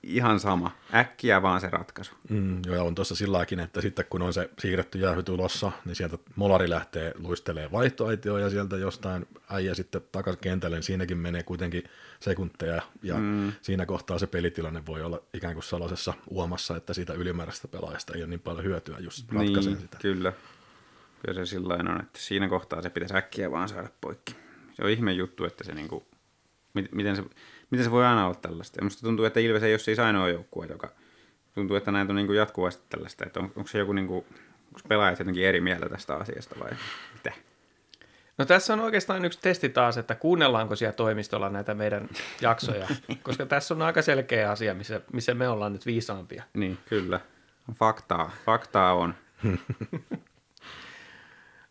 ihan 0.03 0.41
sama. 0.41 0.71
Äkkiä 0.95 1.43
vaan 1.43 1.61
se 1.61 1.71
ratkaisu. 1.71 2.13
Mm, 2.31 2.63
joo, 2.67 2.87
on 2.87 2.95
tuossa 2.95 3.15
silläkin, 3.15 3.61
että 3.61 3.81
sitten 3.81 4.05
kun 4.11 4.23
on 4.23 4.33
se 4.33 4.51
siirretty 4.59 4.99
jäähy 4.99 5.23
tulossa, 5.23 5.73
niin 5.85 5.97
sieltä 5.97 6.19
molari 6.37 6.71
lähtee 6.71 7.13
luistelee 7.19 7.73
vaihtoaitioon 7.73 8.41
ja 8.41 8.51
sieltä 8.51 8.77
jostain 8.77 9.27
äijä 9.51 9.75
sitten 9.75 10.01
takaisin 10.13 10.41
kentälle, 10.41 10.77
niin 10.77 10.83
siinäkin 10.83 11.19
menee 11.19 11.43
kuitenkin 11.43 11.83
sekunteja 12.21 12.83
ja 13.03 13.15
mm. 13.15 13.53
siinä 13.63 13.87
kohtaa 13.87 14.19
se 14.19 14.27
pelitilanne 14.27 14.87
voi 14.87 15.03
olla 15.03 15.23
ikään 15.35 15.55
kuin 15.55 15.65
sellaisessa 15.65 16.15
uomassa, 16.31 16.77
että 16.77 16.95
siitä 16.95 17.13
ylimääräistä 17.13 17.69
pelaajasta 17.69 18.13
ei 18.15 18.23
ole 18.23 18.31
niin 18.31 18.41
paljon 18.41 18.65
hyötyä 18.65 18.99
just 18.99 19.33
ratkaisen 19.33 19.73
niin, 19.73 19.83
sitä. 19.83 19.99
Kyllä. 20.03 20.33
Kyllä 21.27 21.35
se 21.35 21.47
sillä 21.47 21.75
on, 21.75 22.01
että 22.01 22.19
siinä 22.19 22.49
kohtaa 22.49 22.83
se 22.83 22.91
pitäisi 22.91 23.17
äkkiä 23.17 23.51
vaan 23.51 23.69
saada 23.69 23.89
poikki. 24.01 24.37
Se 24.73 24.85
on 24.85 24.91
ihme 24.91 25.13
juttu, 25.13 25.45
että 25.45 25.65
se 25.65 25.75
niinku, 25.75 26.07
miten 26.75 27.17
se, 27.17 27.25
miten 27.71 27.85
se 27.85 27.91
voi 27.91 28.07
aina 28.07 28.27
olla 28.27 28.35
tällaista. 28.35 28.79
Ja 28.81 28.85
musta 28.85 29.03
tuntuu, 29.03 29.25
että 29.25 29.41
Ilves 29.41 29.63
ei 29.63 29.73
ole 29.73 29.79
siis 29.79 29.99
ainoa 29.99 30.29
joukkue, 30.29 30.67
joka 30.67 30.89
tuntuu, 31.55 31.77
että 31.77 31.91
näitä 31.93 32.13
on 32.13 32.17
niinku 32.17 32.33
jatkuvasti 32.33 32.83
tällaista. 32.89 33.25
Että 33.27 33.41
on, 33.41 33.45
onko 33.45 33.67
se 33.67 33.79
joku, 33.79 33.93
niinku, 33.93 34.17
onko 34.67 34.81
pelaajat 34.89 35.19
jotenkin 35.19 35.47
eri 35.47 35.61
mieltä 35.61 35.89
tästä 35.89 36.17
asiasta 36.17 36.57
vai 36.61 36.71
mitä? 37.15 37.33
No 38.39 38.45
tässä 38.45 38.73
on 38.73 38.81
oikeastaan 38.81 39.25
yksi 39.25 39.39
testi 39.43 39.69
taas, 39.69 39.99
että 39.99 40.15
kuunnellaanko 40.15 40.77
siellä 40.77 40.93
toimistolla 40.93 41.51
näitä 41.51 41.75
meidän 41.75 42.09
jaksoja, 42.41 42.89
koska 43.23 43.47
tässä 43.47 43.75
on 43.75 43.83
aika 43.83 44.03
selkeä 44.03 44.51
asia, 44.51 44.75
missä, 44.75 45.01
missä 45.13 45.35
me 45.35 45.49
ollaan 45.49 45.73
nyt 45.73 45.87
viisaampia. 45.87 46.43
Niin, 46.55 46.79
kyllä. 46.89 47.21
Faktaa, 47.75 48.31
faktaa 48.47 48.95
on. 48.95 49.15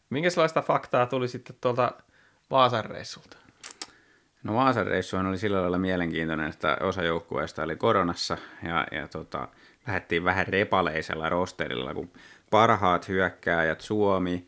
Minkälaista 0.10 0.62
faktaa 0.62 1.06
tuli 1.06 1.28
sitten 1.28 1.56
tuolta 1.62 1.92
Vaasan 2.52 2.86
reissulta? 2.86 3.38
No 4.44 4.54
Vaasan 4.54 4.88
reissu 4.88 5.18
oli 5.18 5.38
sillä 5.38 5.62
lailla 5.62 5.78
mielenkiintoinen, 5.78 6.50
että 6.50 6.78
osa 6.82 7.04
joukkueesta 7.04 7.64
oli 7.64 7.76
koronassa 7.76 8.38
ja, 8.64 8.88
ja 8.92 9.08
tota, 9.08 9.48
lähdettiin 9.88 10.24
vähän 10.24 10.48
repaleisella 10.48 11.30
rosterilla, 11.30 11.94
kun 11.94 12.10
parhaat 12.50 13.08
hyökkääjät 13.08 13.82
Suomi, 13.82 14.48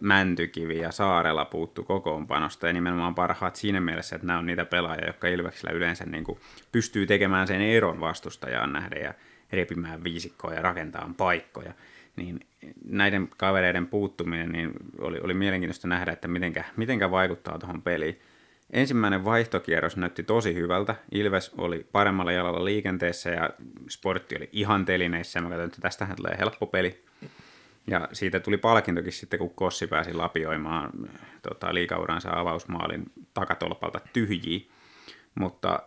Mäntykivi 0.00 0.78
ja 0.78 0.92
Saarella 0.92 1.44
puuttu 1.44 1.82
kokoonpanosta 1.84 2.66
ja 2.66 2.72
nimenomaan 2.72 3.14
parhaat 3.14 3.56
siinä 3.56 3.80
mielessä, 3.80 4.16
että 4.16 4.26
nämä 4.26 4.38
on 4.38 4.46
niitä 4.46 4.64
pelaajia, 4.64 5.06
jotka 5.06 5.28
Ilveksellä 5.28 5.72
yleensä 5.72 6.04
niin 6.04 6.24
kuin 6.24 6.38
pystyy 6.72 7.06
tekemään 7.06 7.46
sen 7.46 7.60
eron 7.60 8.00
vastustajaan 8.00 8.72
nähden 8.72 9.02
ja 9.02 9.14
repimään 9.52 10.04
viisikkoa 10.04 10.54
ja 10.54 10.62
rakentamaan 10.62 11.14
paikkoja 11.14 11.72
niin 12.16 12.40
näiden 12.84 13.28
kavereiden 13.36 13.86
puuttuminen 13.86 14.52
niin 14.52 14.72
oli, 14.98 15.20
oli 15.20 15.34
mielenkiintoista 15.34 15.88
nähdä, 15.88 16.12
että 16.12 16.28
mitenkä, 16.28 16.64
mitenkä 16.76 17.10
vaikuttaa 17.10 17.58
tuohon 17.58 17.82
peliin. 17.82 18.20
Ensimmäinen 18.70 19.24
vaihtokierros 19.24 19.96
näytti 19.96 20.22
tosi 20.22 20.54
hyvältä. 20.54 20.94
Ilves 21.10 21.52
oli 21.58 21.86
paremmalla 21.92 22.32
jalalla 22.32 22.64
liikenteessä 22.64 23.30
ja 23.30 23.50
sportti 23.88 24.36
oli 24.36 24.48
ihan 24.52 24.84
telineissä. 24.84 25.40
Mä 25.40 25.48
katsoin, 25.48 25.66
että 25.66 25.80
tästähän 25.80 26.16
tulee 26.16 26.36
helppo 26.38 26.66
peli. 26.66 27.04
Ja 27.86 28.08
siitä 28.12 28.40
tuli 28.40 28.56
palkintokin 28.56 29.12
sitten, 29.12 29.38
kun 29.38 29.54
Kossi 29.54 29.86
pääsi 29.86 30.14
lapioimaan 30.14 30.90
tota, 31.42 31.74
liikauransa 31.74 32.30
avausmaalin 32.32 33.04
takatolpalta 33.34 34.00
tyhjiä. 34.12 34.60
Mutta 35.34 35.82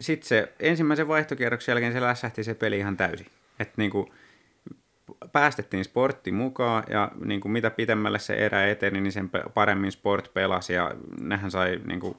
sitten 0.00 0.28
se 0.28 0.52
ensimmäisen 0.60 1.08
vaihtokierroksen 1.08 1.72
jälkeen 1.72 1.92
se 1.92 2.00
lässähti 2.00 2.44
se 2.44 2.54
peli 2.54 2.78
ihan 2.78 2.96
täysin. 2.96 3.26
Että 3.58 3.74
niinku, 3.76 4.14
päästettiin 5.32 5.84
sportti 5.84 6.32
mukaan 6.32 6.84
ja 6.90 7.10
niin 7.24 7.40
kuin 7.40 7.52
mitä 7.52 7.70
pitemmälle 7.70 8.18
se 8.18 8.34
erä 8.34 8.66
eteni, 8.66 9.00
niin 9.00 9.12
sen 9.12 9.30
paremmin 9.54 9.92
sport 9.92 10.34
pelasi 10.34 10.72
ja 10.72 10.90
nehän 11.20 11.50
sai 11.50 11.80
niin 11.86 12.00
kuin 12.00 12.16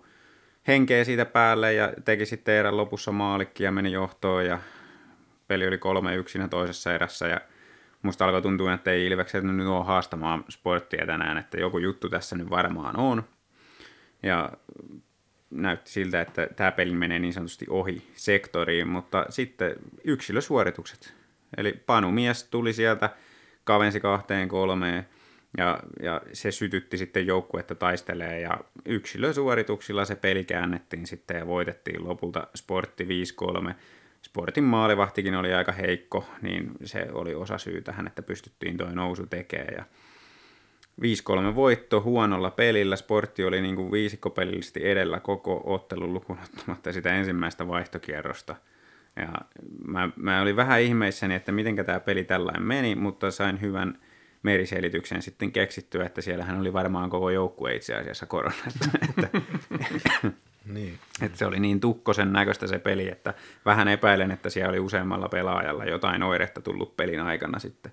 henkeä 0.67 1.03
siitä 1.03 1.25
päälle 1.25 1.74
ja 1.74 1.93
teki 2.05 2.25
sitten 2.25 2.55
erän 2.55 2.77
lopussa 2.77 3.12
maalikki 3.12 3.63
ja 3.63 3.71
meni 3.71 3.91
johtoon 3.91 4.45
ja 4.45 4.60
peli 5.48 5.67
oli 5.67 5.77
kolme 5.77 6.15
yksinä 6.15 6.48
toisessa 6.48 6.93
erässä 6.93 7.27
ja 7.27 7.41
musta 8.01 8.25
alkoi 8.25 8.41
tuntua, 8.41 8.74
että 8.74 8.91
ei 8.91 9.05
Ilvekset 9.05 9.43
nyt 9.43 9.67
ole 9.67 9.86
haastamaan 9.86 10.43
sporttia 10.50 11.05
tänään, 11.05 11.38
että 11.38 11.60
joku 11.60 11.77
juttu 11.77 12.10
tässä 12.10 12.36
nyt 12.36 12.50
varmaan 12.50 13.00
on. 13.00 13.24
Ja 14.24 14.50
näytti 15.50 15.91
siltä, 15.91 16.21
että 16.21 16.48
tämä 16.55 16.71
peli 16.71 16.95
menee 16.95 17.19
niin 17.19 17.33
sanotusti 17.33 17.65
ohi 17.69 18.12
sektoriin, 18.13 18.88
mutta 18.88 19.25
sitten 19.29 19.75
yksilösuoritukset. 20.03 21.21
Eli 21.58 21.74
Panu 21.86 22.12
mies 22.12 22.43
tuli 22.43 22.74
sieltä, 22.74 23.10
kavensi 23.63 24.00
kahteen 24.00 24.48
kolmeen 24.48 25.08
ja, 25.58 25.79
ja 26.01 26.22
se 26.34 26.51
sytytti 26.51 26.98
sitten 26.98 27.27
joukkuetta 27.27 27.75
taistelee 27.75 28.39
ja 28.39 28.58
yksilösuorituksilla 28.86 30.05
se 30.05 30.15
peli 30.15 30.43
käännettiin 30.43 31.08
sitten 31.08 31.38
ja 31.38 31.48
voitettiin 31.48 32.08
lopulta 32.08 32.48
sportti 32.55 33.08
5-3. 33.70 33.74
Sportin 34.22 34.63
maalivahtikin 34.63 35.36
oli 35.36 35.53
aika 35.53 35.72
heikko, 35.72 36.25
niin 36.41 36.72
se 36.84 37.08
oli 37.12 37.36
osa 37.36 37.58
syy 37.58 37.81
tähän, 37.81 38.08
että 38.08 38.22
pystyttiin 38.22 38.77
toi 38.77 38.96
nousu 38.96 39.25
tekemään. 39.25 39.74
Ja 39.77 39.86
5-3 41.51 41.55
voitto 41.55 42.01
huonolla 42.01 42.51
pelillä. 42.51 42.96
Sportti 42.96 43.43
oli 43.43 43.62
niin 43.62 43.75
kuin 43.75 43.91
viisikkopelillisesti 43.91 44.89
edellä 44.89 45.20
koko 45.20 45.62
ottelun 45.65 46.13
lukunottamatta 46.13 46.93
sitä 46.93 47.15
ensimmäistä 47.15 47.67
vaihtokierrosta. 47.67 48.55
Ja 49.15 49.34
mä, 49.88 50.10
mä 50.15 50.41
olin 50.41 50.56
vähän 50.56 50.82
ihmeissäni, 50.82 51.36
että 51.36 51.51
miten 51.51 51.75
tämä 51.86 52.00
peli 52.00 52.24
tällainen 52.24 52.63
meni, 52.63 52.96
mutta 52.96 53.32
sain 53.32 53.62
hyvän 53.62 54.00
meriselityksen 54.44 55.22
sitten 55.22 55.51
keksittyä, 55.51 56.06
että 56.06 56.22
siellähän 56.22 56.60
oli 56.60 56.74
varmaan 56.74 57.10
koko 57.10 57.30
joukkue 57.30 57.75
itse 57.75 57.96
asiassa 57.96 58.25
koronassa. 58.25 58.89
että, 59.10 59.39
niin. 60.74 61.00
että 61.22 61.38
se 61.38 61.46
oli 61.46 61.60
niin 61.60 61.80
tukkosen 61.80 62.34
näköistä 62.34 62.68
se 62.68 62.80
peli, 62.80 63.08
että 63.08 63.34
vähän 63.65 63.88
epäilen, 63.88 64.32
että 64.32 64.50
siellä 64.50 64.70
oli 64.70 64.80
useammalla 64.80 65.30
pelaajalla 65.30 65.86
jotain 65.86 66.24
oiretta 66.24 66.62
tullut 66.62 66.98
pelin 66.98 67.20
aikana 67.20 67.60
sitten 67.60 67.91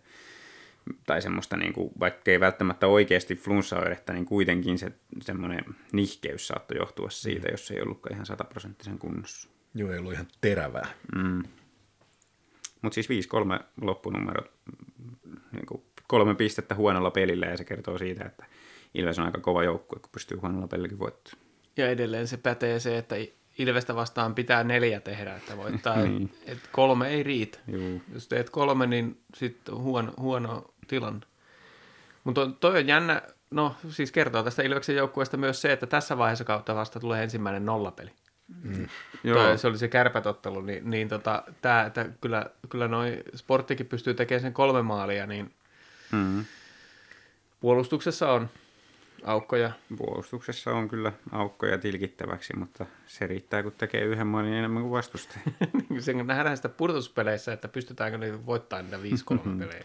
tai 1.07 1.23
semmoista, 1.23 1.57
niin 1.57 1.73
kuin, 1.73 1.91
vaikka 2.01 2.31
ei 2.31 2.41
välttämättä 2.41 2.87
oikeasti 2.87 3.37
flunssaoiretta, 3.37 4.13
niin 4.13 4.25
kuitenkin 4.25 4.79
se 4.79 4.93
semmoinen 5.23 5.65
nihkeys 5.93 6.47
saattoi 6.49 6.79
johtua 6.79 7.11
siitä, 7.11 7.49
mm. 7.49 7.53
jos 7.53 7.67
se 7.67 7.75
ei 7.75 7.83
ollutkaan 7.83 8.15
ihan 8.15 8.27
sataprosenttisen 8.27 8.99
kunnossa. 8.99 9.49
Joo, 9.75 9.93
ei 9.93 9.99
ollut 9.99 10.13
ihan 10.13 10.27
terävää. 10.41 10.89
Mm. 11.15 11.43
Mutta 12.83 12.95
siis 12.95 13.09
5-3 13.09 13.11
loppunumero, 13.81 14.45
niin 15.53 15.67
kuin 15.67 15.83
kolme 16.07 16.35
pistettä 16.35 16.75
huonolla 16.75 17.11
pelillä, 17.11 17.47
ja 17.47 17.57
se 17.57 17.65
kertoo 17.65 17.99
siitä, 17.99 18.25
että 18.25 18.45
Ilves 18.95 19.19
on 19.19 19.25
aika 19.25 19.41
kova 19.41 19.65
joukkue, 19.65 19.99
kun 19.99 20.11
pystyy 20.13 20.39
huonolla 20.39 20.69
pelilläkin 20.69 20.99
voittamaan. 20.99 21.49
Ja 21.77 21.91
edelleen 21.91 22.29
se 22.29 22.37
pätee 22.37 22.81
se, 22.81 22.99
että 22.99 23.17
Ilvestä 23.59 23.95
vastaan 23.95 24.35
pitää 24.35 24.65
neljä 24.65 25.01
tehdä, 25.01 25.37
että 25.37 25.57
voittaa. 25.57 25.97
niin. 26.03 26.33
et 26.47 26.59
kolme 26.73 27.09
ei 27.09 27.23
riitä. 27.23 27.59
Juu. 27.67 28.03
Jos 28.15 28.29
teet 28.29 28.51
kolme, 28.51 28.87
niin 28.87 29.21
sitten 29.35 29.75
huono, 29.75 30.13
huono 30.19 30.75
tilanne. 30.87 31.27
Mutta 32.25 32.51
toi 32.61 32.79
on 32.79 32.87
jännä, 32.87 33.23
no 33.51 33.75
siis 33.89 34.13
kertoo 34.13 34.43
tästä 34.43 34.63
Ilveksen 34.63 34.97
joukkueesta 34.97 35.37
myös 35.37 35.63
se, 35.63 35.73
että 35.73 35.87
tässä 35.87 36.19
vaiheessa 36.19 36.45
kautta 36.45 36.75
vasta 36.75 37.01
tulee 37.01 37.23
ensimmäinen 37.23 37.67
nollapeli. 37.67 38.11
Mm. 38.63 38.89
Joo. 39.25 39.57
se 39.57 39.67
oli 39.67 39.79
se 39.79 39.89
kärpätottelu, 39.89 40.61
niin, 40.61 40.91
niin 40.91 41.09
tota, 41.09 41.43
tää, 41.63 41.87
että 41.87 42.07
kyllä, 42.21 42.47
kyllä 42.69 42.89
noi 42.89 43.23
sporttikin 43.35 43.87
pystyy 43.87 44.15
tekemään 44.15 44.43
sen 44.43 44.53
kolme 44.53 44.83
maalia, 44.83 45.27
niin 45.27 45.55
mm. 46.13 46.45
puolustuksessa 47.61 48.33
on 48.33 48.49
aukkoja. 49.25 49.73
Puolustuksessa 49.97 50.71
on 50.71 50.89
kyllä 50.89 51.13
aukkoja 51.33 51.79
tilkittäväksi, 51.79 52.57
mutta 52.57 52.87
se 53.07 53.27
riittää, 53.27 53.63
kun 53.63 53.73
tekee 53.73 54.05
yhden 54.05 54.27
maalin 54.27 54.53
enemmän 54.53 54.83
kuin 54.83 54.93
vastustaja. 54.93 55.43
Niin, 55.89 56.03
sen 56.03 56.27
nähdään 56.27 56.57
sitä 56.57 56.69
pudotuspeleissä, 56.69 57.53
että 57.53 57.69
pystytäänkö 57.69 58.19
niitä 58.19 58.47
voittamaan 58.47 59.03
niitä 59.03 59.17
5-3 59.35 59.59
pelejä. 59.59 59.85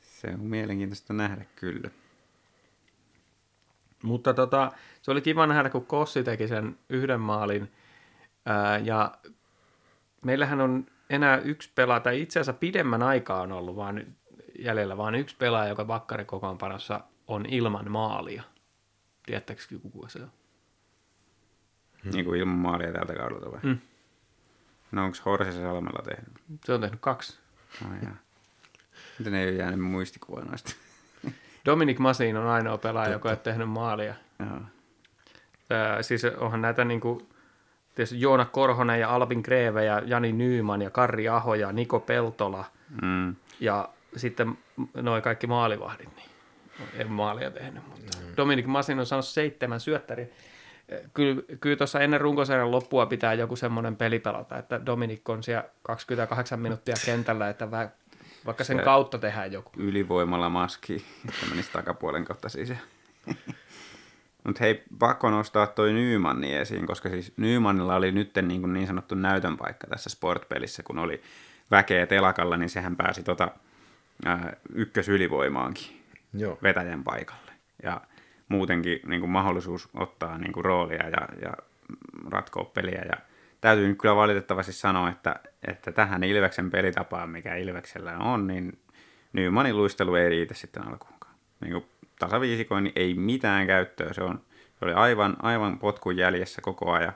Se 0.00 0.28
on 0.28 0.40
mielenkiintoista 0.40 1.12
nähdä 1.12 1.44
kyllä. 1.56 1.90
Mutta 4.02 4.34
tota, 4.34 4.72
se 5.02 5.10
oli 5.10 5.20
kiva 5.20 5.46
nähdä, 5.46 5.70
kun 5.70 5.86
Kossi 5.86 6.24
teki 6.24 6.48
sen 6.48 6.78
yhden 6.88 7.20
maalin. 7.20 7.72
Ää, 8.46 8.78
ja 8.78 9.14
meillähän 10.24 10.60
on 10.60 10.86
enää 11.10 11.38
yksi 11.38 11.70
pelaaja, 11.74 12.00
tai 12.00 12.22
itse 12.22 12.40
asiassa 12.40 12.58
pidemmän 12.58 13.02
aikaa 13.02 13.40
on 13.40 13.52
ollut 13.52 13.76
vaan 13.76 14.06
jäljellä, 14.58 14.96
vaan 14.96 15.14
yksi 15.14 15.36
pelaaja, 15.36 15.68
joka 15.68 15.88
vakkarikokoonpanossa 15.88 17.00
on 17.26 17.46
ilman 17.46 17.90
maalia. 17.90 18.42
Tiedättekö 19.26 19.62
kuka 19.92 20.08
se 20.08 20.22
on? 20.22 20.30
Hmm. 22.04 22.12
Niin 22.12 22.24
kuin 22.24 22.40
ilman 22.40 22.56
maalia 22.56 22.92
tältä 22.92 23.14
kaudelta 23.14 23.52
vai? 23.52 23.60
Hmm. 23.62 23.78
No 24.92 25.04
onko 25.04 25.16
Horse 25.24 25.52
Salmella 25.52 26.02
tehnyt? 26.04 26.32
Se 26.64 26.72
on 26.72 26.80
tehnyt 26.80 27.00
kaksi. 27.00 27.38
Oh, 27.84 28.02
jaa. 28.02 28.16
Miten 29.18 29.34
ei 29.34 29.48
ole 29.48 29.56
jäänyt 29.56 29.80
muistikuva 29.80 30.40
noista? 30.40 30.74
Dominic 31.66 31.98
Masin 31.98 32.36
on 32.36 32.46
ainoa 32.46 32.78
pelaaja, 32.78 33.12
Totta. 33.12 33.28
joka 33.28 33.30
ei 33.30 33.44
tehnyt 33.44 33.68
maalia. 33.68 34.14
Joo. 34.38 34.60
Äh, 35.72 35.98
siis 36.00 36.24
onhan 36.24 36.62
näitä 36.62 36.84
niin 36.84 37.00
kuin, 37.00 37.28
tietysti 37.94 38.20
Joona 38.20 38.44
Korhonen 38.44 39.00
ja 39.00 39.14
Albin 39.14 39.40
Greve 39.40 39.84
ja 39.84 40.02
Jani 40.04 40.32
Nyyman 40.32 40.82
ja 40.82 40.90
Karri 40.90 41.28
Aho 41.28 41.54
ja 41.54 41.72
Niko 41.72 42.00
Peltola 42.00 42.64
mm. 43.02 43.36
ja 43.60 43.88
sitten 44.16 44.58
noin 44.94 45.22
kaikki 45.22 45.46
maalivahdit, 45.46 46.08
niin 46.16 46.30
en 46.94 47.10
maalia 47.10 47.50
tehnyt, 47.50 47.82
mutta 47.88 48.18
mm. 48.18 48.32
Dominic 48.36 48.66
Masin 48.66 48.98
on 48.98 49.06
saanut 49.06 49.26
seitsemän 49.26 49.80
syöttäriä. 49.80 50.26
Kyllä, 51.14 51.42
kyllä 51.60 51.76
tuossa 51.76 52.00
ennen 52.00 52.20
runkosarjan 52.20 52.70
loppua 52.70 53.06
pitää 53.06 53.34
joku 53.34 53.56
semmoinen 53.56 53.96
peli 53.96 54.18
pelata, 54.18 54.58
että 54.58 54.86
Dominik 54.86 55.28
on 55.28 55.42
siellä 55.42 55.64
28 55.82 56.60
minuuttia 56.60 56.94
kentällä, 57.04 57.48
että 57.48 57.68
vaikka 58.46 58.64
sen 58.64 58.76
se 58.76 58.82
kautta 58.82 59.18
tehdään 59.18 59.52
joku. 59.52 59.70
Ylivoimalla 59.76 60.48
maski, 60.48 61.04
että 61.28 61.46
menisi 61.50 61.72
takapuolen 61.72 62.24
kautta 62.24 62.48
siis. 62.48 62.72
Mutta 64.44 64.58
hei, 64.60 64.82
pakko 64.98 65.30
nostaa 65.30 65.66
toi 65.66 65.92
Nymanni 65.92 66.54
esiin, 66.54 66.86
koska 66.86 67.08
siis 67.08 67.32
Nymannilla 67.36 67.96
oli 67.96 68.12
nyt 68.12 68.30
niin, 68.42 68.60
kuin 68.60 68.72
niin 68.72 68.86
sanottu 68.86 69.14
näytön 69.14 69.56
paikka 69.56 69.86
tässä 69.86 70.10
sportpelissä, 70.10 70.82
kun 70.82 70.98
oli 70.98 71.22
väkeä 71.70 72.06
telakalla, 72.06 72.56
niin 72.56 72.68
sehän 72.68 72.96
pääsi 72.96 73.22
tota, 73.22 73.48
ää, 74.24 74.56
ykkösylivoimaankin 74.74 76.02
Joo. 76.34 76.58
vetäjän 76.62 77.04
paikalle. 77.04 77.52
Ja 77.82 78.00
muutenkin 78.48 79.00
niin 79.06 79.20
kuin 79.20 79.30
mahdollisuus 79.30 79.88
ottaa 79.94 80.38
niin 80.38 80.52
kuin 80.52 80.64
roolia 80.64 81.08
ja, 81.08 81.28
ja 81.42 81.52
ratkoa 82.30 82.64
peliä. 82.64 83.02
Ja 83.08 83.16
täytyy 83.60 83.88
nyt 83.88 83.98
kyllä 83.98 84.16
valitettavasti 84.16 84.72
sanoa, 84.72 85.08
että, 85.08 85.36
että 85.68 85.92
tähän 85.92 86.24
Ilveksen 86.24 86.70
pelitapaan, 86.70 87.30
mikä 87.30 87.54
Ilveksellä 87.54 88.18
on, 88.18 88.46
niin 88.46 88.78
Nymanin 89.32 89.76
luistelu 89.76 90.14
ei 90.14 90.28
riitä 90.28 90.54
sitten 90.54 90.88
alkuunkaan. 90.88 91.34
Niin 91.60 91.72
kuin 91.72 91.84
tasaviisikoin 92.18 92.84
niin 92.84 92.92
ei 92.96 93.14
mitään 93.14 93.66
käyttöä, 93.66 94.12
se, 94.12 94.22
on, 94.22 94.40
se 94.78 94.84
oli 94.84 94.92
aivan, 94.92 95.36
aivan 95.42 95.78
potkun 95.78 96.16
jäljessä 96.16 96.62
koko 96.62 96.92
ajan. 96.92 97.12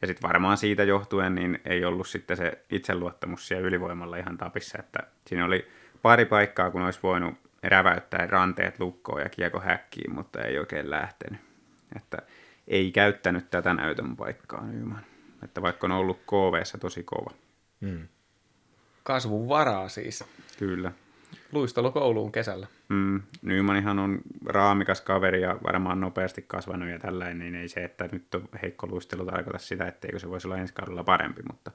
Ja 0.00 0.06
sitten 0.06 0.28
varmaan 0.28 0.56
siitä 0.56 0.84
johtuen 0.84 1.34
niin 1.34 1.60
ei 1.64 1.84
ollut 1.84 2.08
sitten 2.08 2.36
se 2.36 2.64
itseluottamus 2.70 3.48
siellä 3.48 3.66
ylivoimalla 3.66 4.16
ihan 4.16 4.38
tapissa, 4.38 4.78
että 4.78 4.98
siinä 5.26 5.44
oli 5.44 5.68
pari 6.02 6.24
paikkaa, 6.24 6.70
kun 6.70 6.82
olisi 6.82 7.00
voinut 7.02 7.34
räväyttää 7.62 8.26
ranteet 8.26 8.80
lukkoon 8.80 9.20
ja 9.20 9.28
kiekko 9.28 9.60
häkkiin, 9.60 10.14
mutta 10.14 10.42
ei 10.42 10.58
oikein 10.58 10.90
lähtenyt. 10.90 11.40
Että 11.96 12.18
ei 12.68 12.92
käyttänyt 12.92 13.50
tätä 13.50 13.74
näytön 13.74 14.16
paikkaa 14.16 14.66
Nyman. 14.66 15.13
Että 15.44 15.62
vaikka 15.62 15.86
on 15.86 15.92
ollut 15.92 16.18
kv 16.26 16.78
tosi 16.80 17.02
kova. 17.02 17.30
Hmm. 17.80 18.08
Kasvun 19.02 19.48
varaa 19.48 19.88
siis. 19.88 20.24
Kyllä. 20.58 20.92
Luistelu 21.52 21.92
kouluun 21.92 22.32
kesällä. 22.32 22.66
Mm. 22.88 23.22
Nymanihan 23.42 23.98
on 23.98 24.20
raamikas 24.46 25.00
kaveri 25.00 25.42
ja 25.42 25.58
varmaan 25.66 26.00
nopeasti 26.00 26.44
kasvanut 26.48 26.88
ja 26.88 26.98
tällainen, 26.98 27.38
niin 27.38 27.54
ei 27.54 27.68
se, 27.68 27.84
että 27.84 28.08
nyt 28.12 28.34
on 28.34 28.48
heikko 28.62 28.86
luistelu 28.86 29.26
tarkoita 29.26 29.58
sitä, 29.58 29.86
etteikö 29.86 30.18
se 30.18 30.28
voisi 30.30 30.48
olla 30.48 30.56
ensi 30.56 30.74
kaudella 30.74 31.04
parempi, 31.04 31.42
mutta 31.50 31.70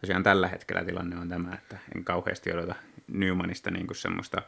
tosiaan 0.00 0.22
tällä 0.22 0.48
hetkellä 0.48 0.84
tilanne 0.84 1.18
on 1.18 1.28
tämä, 1.28 1.54
että 1.54 1.78
en 1.96 2.04
kauheasti 2.04 2.52
odota 2.52 2.74
Nymanista 3.08 3.70
niin 3.70 3.86
semmoista 3.92 4.42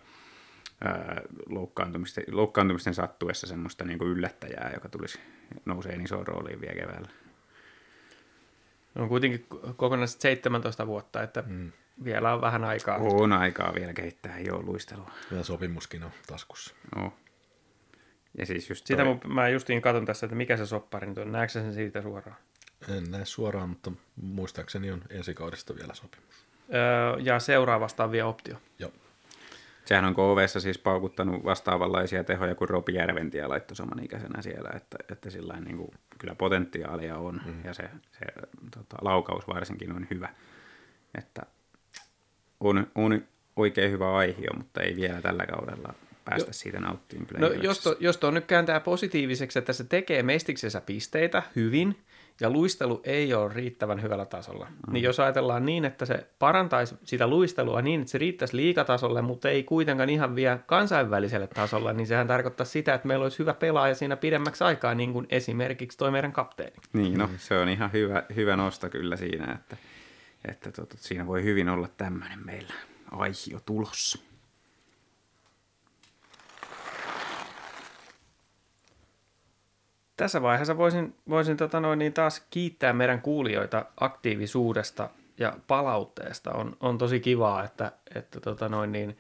loukkaantumisten, 1.49 2.25
loukkaantumisten 2.31 2.95
sattuessa 2.95 3.47
semmoista 3.47 3.85
niin 3.85 4.03
yllättäjää, 4.03 4.71
joka 4.75 4.89
tulisi 4.89 5.21
nousee 5.65 5.95
isoon 5.95 6.27
rooliin 6.27 6.61
vielä 6.61 6.75
keväällä. 6.75 7.09
On 8.97 9.09
kuitenkin 9.09 9.47
kokonaiset 9.77 10.21
17 10.21 10.87
vuotta, 10.87 11.23
että 11.23 11.45
mm. 11.47 11.73
vielä 12.05 12.35
on 12.35 12.41
vähän 12.41 12.65
aikaa. 12.65 12.97
On 12.97 13.33
aikaa 13.33 13.75
vielä 13.75 13.93
kehittää 13.93 14.39
jo 14.39 14.63
luistelua. 14.63 15.11
Ja 15.31 15.45
sopimuskin 15.45 16.03
on 16.03 16.11
taskussa. 16.27 16.75
No. 16.97 17.13
Ja 18.39 18.47
siis 18.47 18.69
just 18.69 18.87
Sitä 18.87 19.05
toi... 19.05 19.19
mä 19.27 19.49
justiin 19.49 19.83
katson 19.83 20.07
tässä, 20.07 20.27
että 20.27 20.37
mikä 20.37 20.57
se 20.57 20.67
soppari 20.67 21.07
nyt 21.07 21.19
on. 21.19 21.33
Näetkö 21.33 21.53
sen 21.53 21.75
siitä 21.75 22.03
suoraan? 22.03 22.37
En 22.89 23.11
näe 23.11 23.25
suoraan, 23.25 23.69
mutta 23.69 23.93
muistaakseni 24.17 24.91
on 24.91 25.03
ensi 25.11 25.35
kaudesta 25.35 25.77
vielä 25.77 25.95
sopimus. 25.95 26.47
Öö, 26.75 27.21
ja 27.21 27.39
seuraavasta 27.39 28.05
on 28.05 28.13
vielä 28.13 28.29
optio. 28.29 28.57
Joo. 28.79 28.93
Sehän 29.85 30.05
on 30.05 30.15
KVssa 30.15 30.61
siis 30.61 30.79
paukuttanut 30.79 31.45
vastaavanlaisia 31.45 32.25
tehoja 32.25 32.55
kuin 32.55 32.69
Ropi 32.69 32.95
Järventie 32.95 33.47
laittoi 33.47 33.77
samanikäisenä 33.77 34.43
siellä, 34.43 34.71
että, 34.77 34.97
että 35.13 35.31
sillä 35.31 35.61
niin 35.61 35.77
kuin, 35.77 35.91
kyllä 36.19 36.35
potentiaalia 36.35 37.17
on 37.17 37.41
mm. 37.47 37.65
ja 37.65 37.75
se, 37.75 37.83
se 38.13 38.27
tota, 38.77 38.97
laukaus 39.01 39.49
varsinkin 39.49 39.93
on 39.93 40.07
hyvä. 40.11 40.29
Että 41.19 41.43
on, 42.61 42.87
on 42.95 43.25
oikein 43.57 43.93
hyvä 43.93 44.17
aihio, 44.17 44.51
mutta 44.57 44.81
ei 44.83 44.97
vielä 44.97 45.23
tällä 45.23 45.47
kaudella 45.47 45.95
päästä 46.25 46.49
jo. 46.49 46.53
siitä 46.53 46.81
nauttimaan. 46.81 47.27
Kyllä 47.27 47.49
no, 47.49 47.53
jos, 47.53 47.81
to, 47.81 47.97
jos 48.01 48.17
tuo 48.17 48.31
nyt 48.31 48.47
kääntää 48.47 48.81
positiiviseksi, 48.81 49.59
että 49.59 49.73
se 49.73 49.85
tekee 49.85 50.23
mestiksensä 50.23 50.81
pisteitä 50.81 51.43
hyvin, 51.57 51.97
ja 52.41 52.51
luistelu 52.51 53.01
ei 53.05 53.35
ole 53.35 53.53
riittävän 53.55 54.03
hyvällä 54.03 54.25
tasolla. 54.25 54.67
Mm. 54.67 54.93
Niin 54.93 55.03
jos 55.03 55.21
ajatellaan 55.21 55.67
niin, 55.67 55.85
että 55.85 56.07
se 56.07 56.27
parantaisi 56.39 56.95
sitä 57.05 57.27
luistelua 57.27 57.83
niin, 57.83 58.01
että 58.01 58.11
se 58.11 58.19
riittäisi 58.19 58.57
liikatasolle, 58.57 59.23
mutta 59.23 59.49
ei 59.49 59.65
kuitenkaan 59.65 60.11
ihan 60.11 60.35
vielä 60.35 60.59
kansainväliselle 60.67 61.47
tasolle, 61.47 61.93
niin 61.93 62.07
sehän 62.07 62.27
tarkoittaa 62.27 62.67
sitä, 62.67 62.95
että 62.95 63.09
meillä 63.09 63.23
olisi 63.23 63.39
hyvä 63.39 63.55
pelaaja 63.55 63.95
siinä 63.95 64.17
pidemmäksi 64.17 64.65
aikaa, 64.65 64.95
niin 64.95 65.13
kuin 65.13 65.27
esimerkiksi 65.31 65.99
toi 65.99 66.11
meidän 66.11 66.33
kapteeni. 66.33 66.77
Niin, 66.93 67.19
no 67.19 67.31
se 67.37 67.59
on 67.59 67.69
ihan 67.69 67.93
hyvä, 67.93 68.23
hyvä 68.37 68.57
nosto 68.57 68.89
kyllä 68.89 69.17
siinä, 69.17 69.53
että, 69.53 69.77
että 70.49 70.73
tot, 70.73 70.95
siinä 70.97 71.27
voi 71.27 71.43
hyvin 71.45 71.69
olla 71.69 71.89
tämmöinen 71.97 72.39
meillä 72.47 72.75
aihio 73.11 73.61
tulossa. 73.67 74.32
Tässä 80.17 80.43
vaiheessa 80.43 80.77
voisin, 80.77 81.15
voisin 81.29 81.57
tota 81.57 81.81
noin, 81.81 81.99
niin 81.99 82.13
taas 82.13 82.47
kiittää 82.51 82.93
meidän 82.93 83.23
kuulijoita 83.23 83.85
aktiivisuudesta 84.01 85.09
ja 85.39 85.53
palautteesta. 85.67 86.53
On, 86.53 86.77
on 86.81 86.99
tosi 86.99 87.21
kivaa, 87.21 87.65
että, 87.65 87.93
että 88.15 88.41
tota 88.41 88.69
noin, 88.69 88.93
niin, 88.93 89.19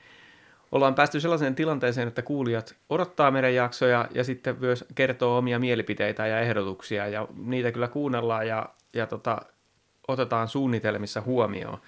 ollaan 0.72 0.94
päästy 0.94 1.20
sellaiseen 1.20 1.54
tilanteeseen, 1.54 2.08
että 2.08 2.22
kuulijat 2.22 2.74
odottaa 2.88 3.30
meidän 3.30 3.54
jaksoja 3.54 4.08
ja 4.14 4.24
sitten 4.24 4.56
myös 4.60 4.84
kertoo 4.94 5.38
omia 5.38 5.58
mielipiteitä 5.58 6.26
ja 6.26 6.40
ehdotuksia 6.40 7.08
ja 7.08 7.28
niitä 7.36 7.72
kyllä 7.72 7.88
kuunnellaan 7.88 8.48
ja, 8.48 8.68
ja 8.92 9.06
tota, 9.06 9.38
otetaan 10.08 10.48
suunnitelmissa 10.48 11.20
huomioon. 11.20 11.78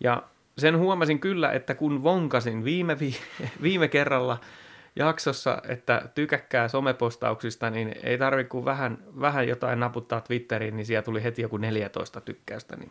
Ja 0.00 0.22
sen 0.58 0.78
huomasin 0.78 1.20
kyllä, 1.20 1.52
että 1.52 1.74
kun 1.74 2.02
vonkasin 2.02 2.64
viime, 2.64 2.98
vi- 2.98 3.20
viime 3.62 3.88
kerralla– 3.88 4.38
jaksossa, 4.96 5.62
että 5.68 6.08
tykäkkää 6.14 6.68
somepostauksista, 6.68 7.70
niin 7.70 7.94
ei 8.02 8.18
tarvi 8.18 8.44
kuin 8.44 8.64
vähän, 8.64 8.98
vähän 9.20 9.48
jotain 9.48 9.80
naputtaa 9.80 10.20
Twitteriin, 10.20 10.76
niin 10.76 10.86
siellä 10.86 11.02
tuli 11.02 11.22
heti 11.22 11.42
joku 11.42 11.56
14 11.56 12.20
tykkäystä. 12.20 12.76
Niin 12.76 12.90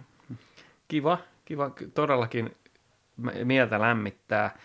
kiva, 0.88 1.17
kiva, 1.45 1.71
todellakin 1.93 2.55
mieltä 3.43 3.79
lämmittää. 3.79 4.57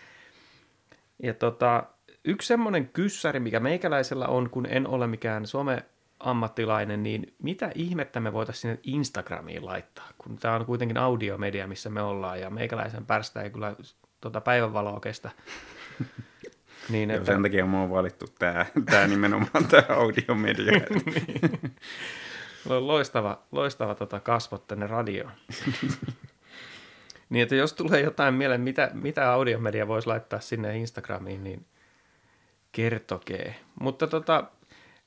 Ja 1.23 1.33
tota, 1.33 1.83
yksi 2.25 2.47
semmoinen 2.47 2.87
kyssäri, 2.87 3.39
mikä 3.39 3.59
meikäläisellä 3.59 4.27
on, 4.27 4.49
kun 4.49 4.65
en 4.65 4.87
ole 4.87 5.07
mikään 5.07 5.47
some 5.47 5.85
ammattilainen, 6.19 7.03
niin 7.03 7.33
mitä 7.41 7.71
ihmettä 7.75 8.19
me 8.19 8.33
voitaisiin 8.33 8.61
sinne 8.61 8.79
Instagramiin 8.83 9.65
laittaa, 9.65 10.09
kun 10.17 10.37
tämä 10.37 10.55
on 10.55 10.65
kuitenkin 10.65 10.97
audiomedia, 10.97 11.67
missä 11.67 11.89
me 11.89 12.01
ollaan, 12.01 12.39
ja 12.39 12.49
meikäläisen 12.49 13.05
pärstä 13.05 13.41
ei 13.41 13.49
kyllä 13.49 13.75
tuota 14.21 14.41
päivänvaloa 14.41 14.99
kestä. 14.99 15.31
Niin, 16.89 17.11
että... 17.11 17.25
sen 17.25 17.43
takia 17.43 17.65
mua 17.65 17.81
on 17.81 17.89
valittu 17.89 18.25
tämä, 18.39 18.65
tämä 18.85 19.07
nimenomaan 19.07 19.67
tämä 19.69 19.83
audiomedia. 19.89 20.71
niin. 21.05 21.75
Loistava, 22.65 23.43
loistava 23.51 23.95
tota 23.95 24.19
kasvot 24.19 24.67
tänne 24.67 24.87
radioon. 24.87 25.31
niin, 27.29 27.43
että 27.43 27.55
jos 27.55 27.73
tulee 27.73 28.01
jotain 28.01 28.33
mieleen, 28.33 28.61
mitä, 28.61 28.91
mitä 28.93 29.31
audiomedia 29.31 29.87
voisi 29.87 30.07
laittaa 30.07 30.39
sinne 30.39 30.77
Instagramiin, 30.77 31.43
niin 31.43 31.65
kertokee. 32.71 33.55
Mutta 33.79 34.07
tota, 34.07 34.43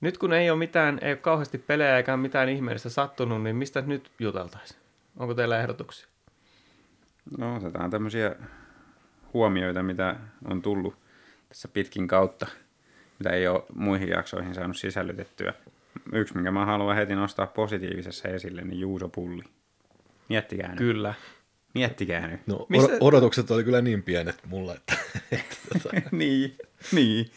nyt 0.00 0.18
kun 0.18 0.32
ei 0.32 0.50
ole 0.50 0.58
mitään, 0.58 0.98
ei 1.02 1.10
ole 1.12 1.16
kauheasti 1.16 1.58
pelejä 1.58 1.96
eikä 1.96 2.16
mitään 2.16 2.48
ihmeellistä 2.48 2.88
sattunut, 2.88 3.42
niin 3.42 3.56
mistä 3.56 3.80
nyt 3.80 4.10
juteltaisiin? 4.18 4.80
Onko 5.16 5.34
teillä 5.34 5.60
ehdotuksia? 5.60 6.08
No 7.38 7.56
otetaan 7.56 7.90
tämmöisiä 7.90 8.36
huomioita, 9.32 9.82
mitä 9.82 10.16
on 10.44 10.62
tullut 10.62 11.05
tässä 11.48 11.68
pitkin 11.68 12.08
kautta, 12.08 12.46
mitä 13.18 13.30
ei 13.30 13.48
ole 13.48 13.62
muihin 13.74 14.08
jaksoihin 14.08 14.54
saanut 14.54 14.76
sisällytettyä. 14.76 15.54
Yksi, 16.12 16.34
minkä 16.34 16.50
mä 16.50 16.66
haluan 16.66 16.96
heti 16.96 17.14
nostaa 17.14 17.46
positiivisessa 17.46 18.28
esille, 18.28 18.62
niin 18.62 18.80
Juuso 18.80 19.08
Pulli. 19.08 19.42
Miettikää 20.28 20.68
nyt. 20.68 20.78
Kyllä. 20.78 21.14
Miettikää 21.74 22.26
nyt. 22.26 22.46
No, 22.46 22.66
Mistä... 22.68 22.96
odotukset 23.00 23.50
oli 23.50 23.64
kyllä 23.64 23.80
niin 23.80 24.02
pienet 24.02 24.38
mulla, 24.46 24.74
että... 24.74 24.96
Tota- 25.74 26.02
niin, 26.10 26.56
niin. 26.92 27.30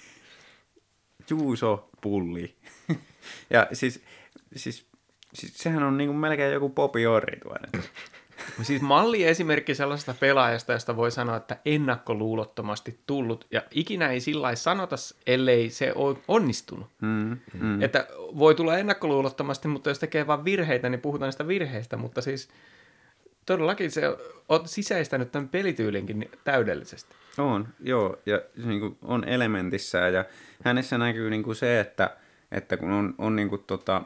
Juuso 1.29 1.89
Pulli. 2.01 2.55
ja 3.49 3.67
siis, 3.73 4.03
siis, 4.55 4.85
siis 5.33 5.57
sehän 5.57 5.83
on 5.83 5.97
niin 5.97 6.07
kuin 6.07 6.17
melkein 6.17 6.53
joku 6.53 6.69
Popi 6.69 7.07
Orri 7.07 7.39
tuonne. 7.39 7.69
Siis 8.61 8.81
malli 8.81 9.23
esimerkki 9.23 9.75
sellaisesta 9.75 10.15
pelaajasta, 10.19 10.73
josta 10.73 10.95
voi 10.95 11.11
sanoa, 11.11 11.35
että 11.35 11.57
ennakkoluulottomasti 11.65 12.99
tullut. 13.07 13.47
Ja 13.51 13.61
ikinä 13.71 14.09
ei 14.09 14.19
sillä 14.19 14.55
sanota, 14.55 14.95
ellei 15.27 15.69
se 15.69 15.93
ole 15.95 16.17
onnistunut. 16.27 16.87
Mm, 17.01 17.37
mm. 17.53 17.81
Että 17.81 18.07
voi 18.17 18.55
tulla 18.55 18.77
ennakkoluulottomasti, 18.77 19.67
mutta 19.67 19.89
jos 19.89 19.99
tekee 19.99 20.27
vain 20.27 20.45
virheitä, 20.45 20.89
niin 20.89 21.01
puhutaan 21.01 21.27
niistä 21.27 21.47
virheistä. 21.47 21.97
Mutta 21.97 22.21
siis 22.21 22.49
todellakin 23.45 23.91
se 23.91 24.01
on 24.49 24.67
sisäistänyt 24.67 25.31
tämän 25.31 25.49
pelityylinkin 25.49 26.29
täydellisesti. 26.43 27.15
On, 27.37 27.67
joo. 27.79 28.17
Ja 28.25 28.41
niin 28.65 28.79
kuin 28.79 28.97
on 29.01 29.23
elementissä 29.23 29.97
ja 29.97 30.25
hänessä 30.63 30.97
näkyy 30.97 31.29
niin 31.29 31.43
kuin 31.43 31.55
se, 31.55 31.79
että, 31.79 32.17
että 32.51 32.77
kun 32.77 32.91
on, 32.91 33.15
on, 33.17 33.35
niin 33.35 33.49
kuin 33.49 33.63
tota, 33.67 34.01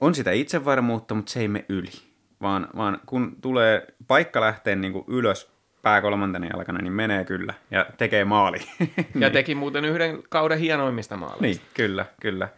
on 0.00 0.14
sitä 0.14 0.32
itsevarmuutta, 0.32 1.14
mutta 1.14 1.32
se 1.32 1.40
ei 1.40 1.48
mene 1.48 1.64
yli 1.68 2.07
vaan, 2.42 2.68
vaan 2.76 3.00
kun 3.06 3.36
tulee 3.40 3.86
paikka 4.06 4.40
lähteä 4.40 4.76
niin 4.76 4.92
kuin 4.92 5.04
ylös 5.08 5.50
pää 5.82 6.00
kolmantena 6.00 6.46
jalkana, 6.46 6.78
niin 6.82 6.92
menee 6.92 7.24
kyllä 7.24 7.54
ja 7.70 7.86
tekee 7.98 8.24
maali. 8.24 8.58
niin. 8.78 9.06
Ja 9.20 9.30
teki 9.30 9.54
muuten 9.54 9.84
yhden 9.84 10.22
kauden 10.28 10.58
hienoimmista 10.58 11.16
maaleista. 11.16 11.42
Niin, 11.42 11.60
kyllä, 11.74 12.06
kyllä. 12.20 12.48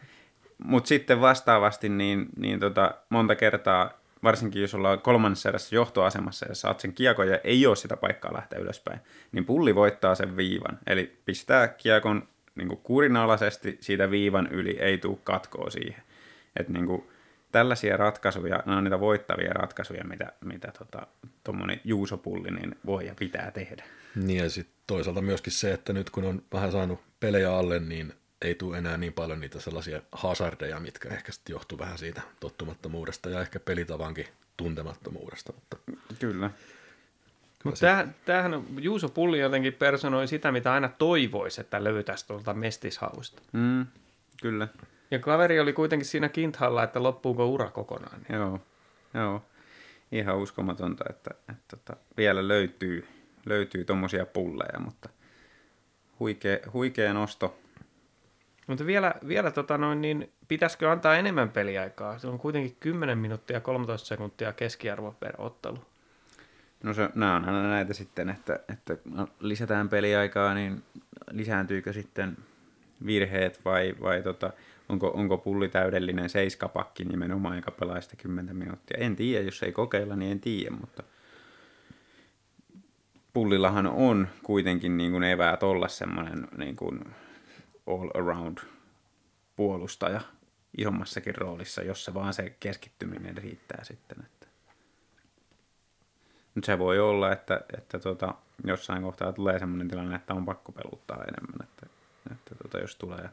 Mutta 0.64 0.88
sitten 0.88 1.20
vastaavasti 1.20 1.88
niin, 1.88 2.26
niin 2.36 2.60
tota, 2.60 2.94
monta 3.08 3.34
kertaa, 3.34 3.90
varsinkin 4.22 4.62
jos 4.62 4.74
ollaan 4.74 5.00
kolmannessa 5.00 5.48
erässä 5.48 5.76
johtoasemassa 5.76 6.46
ja 6.48 6.54
saat 6.54 6.80
sen 6.80 6.92
kiekon 6.92 7.28
ja 7.28 7.38
ei 7.44 7.66
ole 7.66 7.76
sitä 7.76 7.96
paikkaa 7.96 8.34
lähteä 8.34 8.58
ylöspäin, 8.58 9.00
niin 9.32 9.44
pulli 9.44 9.74
voittaa 9.74 10.14
sen 10.14 10.36
viivan. 10.36 10.78
Eli 10.86 11.16
pistää 11.24 11.68
kiekon 11.68 12.28
niin 12.54 12.78
kurinalaisesti 12.82 13.78
siitä 13.80 14.10
viivan 14.10 14.46
yli, 14.46 14.78
ei 14.80 14.98
tule 14.98 15.18
katkoa 15.24 15.70
siihen. 15.70 16.02
Että 16.56 16.72
niin 16.72 16.86
kuin, 16.86 17.08
tällaisia 17.52 17.96
ratkaisuja, 17.96 18.62
ne 18.66 18.76
on 18.76 18.84
niitä 18.84 19.00
voittavia 19.00 19.52
ratkaisuja, 19.52 20.04
mitä, 20.04 20.32
mitä 20.44 20.72
tuommoinen 21.44 21.76
tota, 21.76 21.88
juusopulli 21.88 22.50
niin 22.50 22.76
voi 22.86 23.06
ja 23.06 23.14
pitää 23.14 23.50
tehdä. 23.50 23.84
Niin 24.14 24.38
ja 24.38 24.50
sitten 24.50 24.74
toisaalta 24.86 25.22
myöskin 25.22 25.52
se, 25.52 25.72
että 25.72 25.92
nyt 25.92 26.10
kun 26.10 26.24
on 26.24 26.42
vähän 26.52 26.72
saanut 26.72 27.00
pelejä 27.20 27.56
alle, 27.56 27.78
niin 27.78 28.12
ei 28.42 28.54
tule 28.54 28.78
enää 28.78 28.96
niin 28.96 29.12
paljon 29.12 29.40
niitä 29.40 29.60
sellaisia 29.60 30.02
hazardeja, 30.12 30.80
mitkä 30.80 31.08
ehkä 31.08 31.32
sitten 31.32 31.52
johtuu 31.52 31.78
vähän 31.78 31.98
siitä 31.98 32.22
tottumattomuudesta 32.40 33.30
ja 33.30 33.40
ehkä 33.40 33.60
pelitavankin 33.60 34.26
tuntemattomuudesta. 34.56 35.52
Mutta... 35.52 35.76
Kyllä. 36.18 36.50
Mutta 37.64 38.06
tämähän 38.24 38.64
Juuso 38.78 39.08
Pulli 39.08 39.38
jotenkin 39.38 39.72
personoi 39.72 40.28
sitä, 40.28 40.52
mitä 40.52 40.72
aina 40.72 40.88
toivoisi, 40.88 41.60
että 41.60 41.84
löytäisi 41.84 42.26
tuolta 42.26 42.54
mestishausta. 42.54 43.42
Mm, 43.52 43.86
kyllä. 44.42 44.68
Ja 45.10 45.18
kaveri 45.18 45.60
oli 45.60 45.72
kuitenkin 45.72 46.06
siinä 46.06 46.28
kinthalla, 46.28 46.82
että 46.82 47.02
loppuuko 47.02 47.46
ura 47.46 47.70
kokonaan. 47.70 48.20
Niin. 48.28 48.38
Joo, 48.38 48.60
joo. 49.14 49.42
Ihan 50.12 50.36
uskomatonta, 50.36 51.04
että, 51.10 51.30
että, 51.34 51.52
että 51.52 51.76
tota, 51.76 52.00
vielä 52.16 52.48
löytyy, 52.48 53.06
löytyy 53.46 53.84
tuommoisia 53.84 54.26
pulleja, 54.26 54.80
mutta 54.80 55.08
huikea, 56.20 56.58
huikea 56.72 57.12
nosto. 57.12 57.58
Mutta 58.66 58.86
vielä, 58.86 59.14
vielä 59.28 59.50
tota 59.50 59.78
noin, 59.78 60.00
niin 60.00 60.32
pitäisikö 60.48 60.90
antaa 60.90 61.16
enemmän 61.16 61.48
peliaikaa? 61.50 62.18
Se 62.18 62.26
on 62.26 62.38
kuitenkin 62.38 62.76
10 62.80 63.18
minuuttia 63.18 63.60
13 63.60 64.08
sekuntia 64.08 64.52
keskiarvo 64.52 65.16
per 65.20 65.34
ottelu. 65.38 65.78
No 66.82 66.94
se, 66.94 67.10
nämä 67.14 67.36
on 67.36 67.44
aina 67.44 67.68
näitä 67.68 67.94
sitten, 67.94 68.28
että, 68.28 68.60
että 68.68 68.96
lisätään 69.40 69.88
peliaikaa, 69.88 70.54
niin 70.54 70.82
lisääntyykö 71.30 71.92
sitten 71.92 72.36
virheet 73.06 73.64
vai, 73.64 73.94
vai 74.00 74.22
tota, 74.22 74.52
onko, 74.90 75.08
onko 75.08 75.38
pulli 75.38 75.68
täydellinen 75.68 76.28
seiskapakki 76.28 77.04
nimenomaan, 77.04 77.56
joka 77.56 77.70
pelaa 77.70 78.00
sitä 78.00 78.16
10 78.16 78.56
minuuttia. 78.56 78.98
En 79.00 79.16
tiedä, 79.16 79.44
jos 79.44 79.62
ei 79.62 79.72
kokeilla, 79.72 80.16
niin 80.16 80.32
en 80.32 80.40
tiedä, 80.40 80.70
mutta 80.70 81.02
pullillahan 83.32 83.86
on 83.86 84.28
kuitenkin 84.42 84.96
niin 84.96 85.12
kuin 85.12 85.24
eväät 85.24 85.62
olla 85.62 85.88
semmoinen 85.88 86.48
niin 86.56 86.76
kuin 86.76 87.04
all 87.86 88.10
around 88.14 88.58
puolustaja. 89.56 90.20
isommassakin 90.78 91.34
roolissa, 91.34 91.82
jos 91.82 92.04
se 92.04 92.14
vaan 92.14 92.34
se 92.34 92.56
keskittyminen 92.60 93.36
riittää 93.36 93.84
sitten. 93.84 94.18
Että. 94.24 94.46
Nyt 96.54 96.64
se 96.64 96.78
voi 96.78 96.98
olla, 96.98 97.32
että, 97.32 97.60
että 97.78 97.98
tota, 97.98 98.34
jossain 98.64 99.02
kohtaa 99.02 99.32
tulee 99.32 99.58
sellainen 99.58 99.88
tilanne, 99.88 100.16
että 100.16 100.34
on 100.34 100.44
pakko 100.44 100.72
peluttaa 100.72 101.24
enemmän, 101.24 101.68
että, 101.68 101.86
että 102.32 102.54
tota, 102.54 102.78
jos 102.78 102.96
tulee 102.96 103.30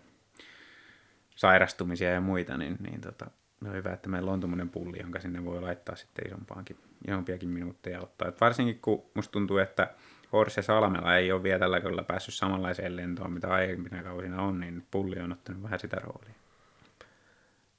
sairastumisia 1.37 2.11
ja 2.11 2.21
muita, 2.21 2.57
niin, 2.57 2.77
niin 2.79 3.01
tota, 3.01 3.25
no 3.61 3.71
hyvä, 3.73 3.93
että 3.93 4.09
meillä 4.09 4.31
on 4.31 4.39
tuommoinen 4.39 4.69
pulli, 4.69 4.99
jonka 5.01 5.19
sinne 5.19 5.45
voi 5.45 5.61
laittaa 5.61 5.95
sitten 5.95 6.27
isompaankin, 6.27 6.77
isompiakin 7.07 7.49
minuutteja 7.49 8.01
ottaa. 8.01 8.27
Et 8.27 8.41
varsinkin 8.41 8.79
kun 8.81 9.03
musta 9.13 9.31
tuntuu, 9.31 9.57
että 9.57 9.93
Horse 10.33 10.61
Salmela 10.61 11.17
ei 11.17 11.31
ole 11.31 11.43
vielä 11.43 11.59
tällä 11.59 11.81
kaudella 11.81 12.03
päässyt 12.03 12.33
samanlaiseen 12.33 12.95
lentoon, 12.95 13.31
mitä 13.31 13.47
aiempina 13.47 14.03
kausina 14.03 14.41
on, 14.41 14.59
niin 14.59 14.83
pulli 14.91 15.19
on 15.19 15.31
ottanut 15.31 15.63
vähän 15.63 15.79
sitä 15.79 15.97
roolia. 15.97 16.33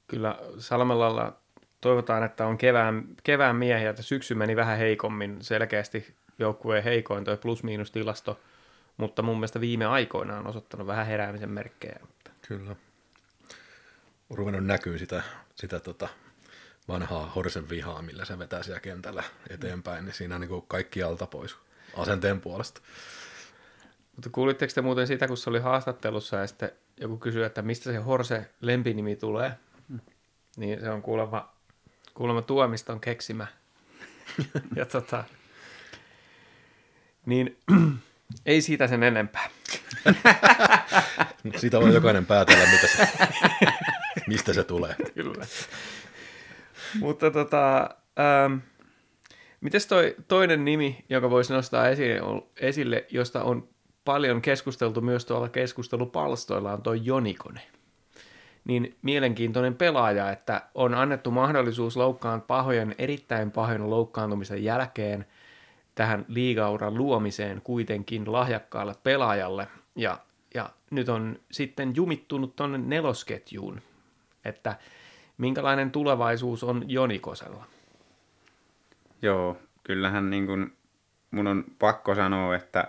Kyllä 0.07 0.39
Salmelalla 0.57 1.37
toivotaan, 1.81 2.23
että 2.23 2.45
on 2.45 2.57
kevään, 2.57 3.03
kevään 3.23 3.55
miehiä, 3.55 3.89
että 3.89 4.01
syksy 4.01 4.35
meni 4.35 4.55
vähän 4.55 4.77
heikommin, 4.77 5.37
selkeästi 5.41 6.15
joukkueen 6.39 6.83
heikoin 6.83 7.23
toi 7.23 7.37
plus-miinus 7.37 7.91
tilasto, 7.91 8.39
mutta 8.97 9.21
mun 9.21 9.37
mielestä 9.37 9.61
viime 9.61 9.85
aikoina 9.85 10.37
on 10.37 10.47
osoittanut 10.47 10.87
vähän 10.87 11.05
heräämisen 11.05 11.51
merkkejä. 11.51 11.99
Kyllä. 12.47 12.75
On 14.29 14.37
ruvennut 14.37 14.65
näkyy 14.65 14.97
sitä, 14.97 15.23
sitä 15.55 15.79
tota 15.79 16.09
vanhaa 16.87 17.29
Horsen 17.29 17.69
vihaa, 17.69 18.01
millä 18.01 18.25
se 18.25 18.39
vetää 18.39 18.63
siellä 18.63 18.79
kentällä 18.79 19.23
eteenpäin, 19.49 20.05
niin 20.05 20.13
siinä 20.13 20.35
on 20.35 20.41
niin 20.41 20.63
kaikki 20.67 21.03
alta 21.03 21.27
pois 21.27 21.55
asenteen 21.97 22.41
puolesta. 22.41 22.81
Mutta 24.15 24.29
kuulitteko 24.29 24.73
te 24.75 24.81
muuten 24.81 25.07
sitä, 25.07 25.27
kun 25.27 25.37
se 25.37 25.49
oli 25.49 25.59
haastattelussa 25.59 26.37
ja 26.37 26.47
sitten 26.47 26.71
joku 26.97 27.17
kysyi, 27.17 27.43
että 27.43 27.61
mistä 27.61 27.91
se 27.91 27.97
Horse 27.97 28.49
lempinimi 28.61 29.15
tulee? 29.15 29.51
Mm. 29.87 29.99
Niin 30.57 30.79
se 30.79 30.89
on 30.89 31.01
kuulemma, 31.01 31.53
kuulemma 32.13 32.41
tuomiston 32.41 32.99
keksimä. 32.99 33.47
ja 34.75 34.85
tota, 34.85 35.23
niin 37.25 37.57
ei 38.45 38.61
siitä 38.61 38.87
sen 38.87 39.03
enempää. 39.03 39.49
Siitä 41.57 41.79
voi 41.79 41.93
jokainen 41.93 42.25
päätellä, 42.25 42.65
mitä 42.65 42.87
se, 42.87 43.07
mistä 44.29 44.53
se 44.53 44.63
tulee. 44.63 44.95
Kyllä. 45.13 45.45
Mutta 46.99 47.31
tota, 47.31 47.89
ähm, 48.19 48.57
mites 49.61 49.87
toi 49.87 50.15
toinen 50.27 50.65
nimi, 50.65 51.05
joka 51.09 51.29
voisi 51.29 51.53
nostaa 51.53 51.89
esille, 51.89 52.21
esille, 52.59 53.05
josta 53.09 53.43
on 53.43 53.67
paljon 54.05 54.41
keskusteltu 54.41 55.01
myös 55.01 55.25
tuolla 55.25 55.49
keskustelupalstoilla, 55.49 56.73
on 56.73 56.81
toi 56.81 56.99
Jonikone. 57.03 57.61
Niin 58.65 58.95
mielenkiintoinen 59.01 59.75
pelaaja, 59.75 60.31
että 60.31 60.61
on 60.75 60.93
annettu 60.93 61.31
mahdollisuus 61.31 61.97
loukkaan 61.97 62.41
pahojen, 62.41 62.95
erittäin 62.97 63.51
pahojen 63.51 63.89
loukkaantumisen 63.89 64.63
jälkeen 64.63 65.25
tähän 65.95 66.25
liigauran 66.27 66.95
luomiseen 66.95 67.61
kuitenkin 67.63 68.31
lahjakkaalle 68.31 68.95
pelaajalle. 69.03 69.67
Ja, 69.95 70.17
ja 70.53 70.69
nyt 70.91 71.09
on 71.09 71.39
sitten 71.51 71.95
jumittunut 71.95 72.55
tuonne 72.55 72.77
nelosketjuun, 72.77 73.81
että 74.45 74.75
minkälainen 75.37 75.91
tulevaisuus 75.91 76.63
on 76.63 76.83
Jonikosella? 76.87 77.65
Joo, 79.21 79.57
kyllähän 79.83 80.29
niin 80.29 80.45
kuin 80.45 80.73
mun 81.31 81.47
on 81.47 81.63
pakko 81.79 82.15
sanoa, 82.15 82.55
että, 82.55 82.87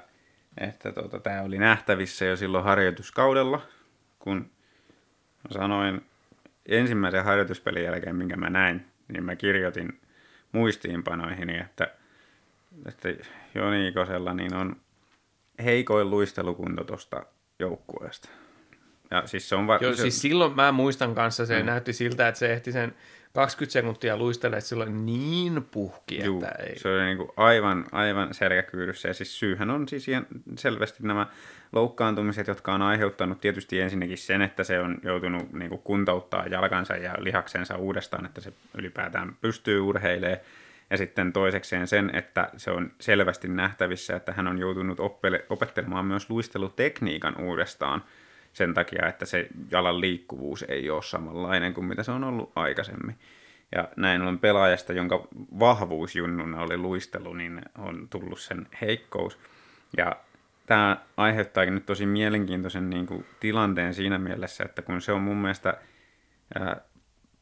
että 0.59 0.93
tota, 0.93 1.21
tämä 1.21 1.43
oli 1.43 1.59
nähtävissä 1.59 2.25
jo 2.25 2.37
silloin 2.37 2.65
harjoituskaudella, 2.65 3.61
kun 4.19 4.51
sanoin 5.51 6.07
ensimmäisen 6.67 7.25
harjoituspelin 7.25 7.85
jälkeen, 7.85 8.17
minkä 8.17 8.37
mä 8.37 8.51
näin, 8.51 8.87
niin 9.09 9.25
mä 9.25 9.37
kirjoitin 9.37 10.01
muistiinpanoihin, 10.53 11.51
että, 11.51 11.95
että 12.87 13.09
Joni 13.55 13.89
Ikosella 13.89 14.35
niin 14.35 14.55
on 14.55 14.77
heikoin 15.65 16.11
luistelukunto 16.11 16.85
tuosta 16.85 17.27
joukkueesta. 17.59 18.29
Ja 19.11 19.23
siis 19.27 19.49
se 19.49 19.55
on 19.55 19.67
var- 19.67 19.83
Joo, 19.85 19.95
se... 19.95 20.03
siis 20.03 20.21
silloin 20.21 20.57
mä 20.57 20.73
muistan 20.73 21.15
kanssa, 21.15 21.47
se 21.47 21.61
mm. 21.61 21.67
näytti 21.67 21.93
siltä, 21.93 22.29
että 22.29 22.39
se 22.39 22.53
ehti 22.53 22.73
sen 22.73 22.95
20 23.35 23.73
sekuntia 23.73 24.17
luistella, 24.17 24.57
että 24.57 24.69
silloin 24.69 25.07
niin 25.07 25.65
puhki, 25.71 26.25
Juu, 26.25 26.45
että 26.45 26.63
ei. 26.63 26.79
se 26.79 26.89
oli 26.89 27.03
niin 27.05 27.17
kuin 27.17 27.31
aivan, 27.37 27.85
aivan 27.93 28.35
selkäkyyryssä. 28.35 29.09
Ja 29.09 29.15
siis 29.15 29.39
syyhän 29.39 29.71
on 29.71 29.89
siis 29.89 30.09
ihan 30.09 30.27
selvästi 30.57 31.07
nämä 31.07 31.27
loukkaantumiset, 31.73 32.47
jotka 32.47 32.75
on 32.75 32.83
aiheuttanut 32.83 33.41
tietysti 33.41 33.81
ensinnäkin 33.81 34.19
sen, 34.19 34.43
että 34.43 34.65
se 34.65 34.81
on 34.81 34.99
joutunut 35.03 35.53
niin 35.53 35.69
kuin 35.69 35.83
kuntouttaa 35.83 36.47
jalkansa 36.47 36.97
ja 36.97 37.15
lihaksensa 37.19 37.77
uudestaan, 37.77 38.27
että 38.27 38.41
se 38.41 38.53
ylipäätään 38.75 39.37
pystyy 39.41 39.81
urheilemaan. 39.81 40.39
Ja 40.91 40.97
sitten 40.97 41.33
toisekseen 41.33 41.89
sen, 41.89 42.11
että 42.15 42.51
se 42.57 42.71
on 42.71 42.93
selvästi 43.01 43.49
nähtävissä, 43.49 44.17
että 44.17 44.33
hän 44.33 44.49
on 44.49 44.59
joutunut 44.59 45.01
oppele- 45.01 45.45
opettelemaan 45.51 46.05
myös 46.05 46.31
luistelutekniikan 46.31 47.41
uudestaan 47.41 48.03
sen 48.53 48.75
takia, 48.75 49.07
että 49.07 49.27
se 49.27 49.49
jalan 49.71 50.01
liikkuvuus 50.01 50.65
ei 50.69 50.91
ole 50.91 51.03
samanlainen 51.03 51.75
kuin 51.75 51.85
mitä 51.85 52.03
se 52.03 52.13
on 52.13 52.25
ollut 52.25 52.53
aikaisemmin. 52.55 53.19
Ja 53.75 53.89
näin 53.97 54.23
on 54.23 54.39
pelaajasta, 54.39 54.93
jonka 54.93 55.29
vahvuus 55.59 56.17
junnuna 56.17 56.63
oli 56.63 56.77
luistelu, 56.77 57.33
niin 57.33 57.63
on 57.79 58.09
tullut 58.09 58.41
sen 58.41 58.67
heikkous. 58.81 59.39
Ja 59.97 60.17
tämä 60.67 60.97
aiheuttaakin 61.17 61.75
nyt 61.75 61.87
tosi 61.87 62.07
mielenkiintoisen 62.07 62.91
niin 62.91 63.07
kuin, 63.07 63.27
tilanteen 63.41 63.95
siinä 63.95 64.19
mielessä, 64.19 64.65
että 64.65 64.83
kun 64.83 65.01
se 65.01 65.13
on 65.13 65.23
mun 65.23 65.37
mielestä 65.37 65.75
ää, 66.61 66.81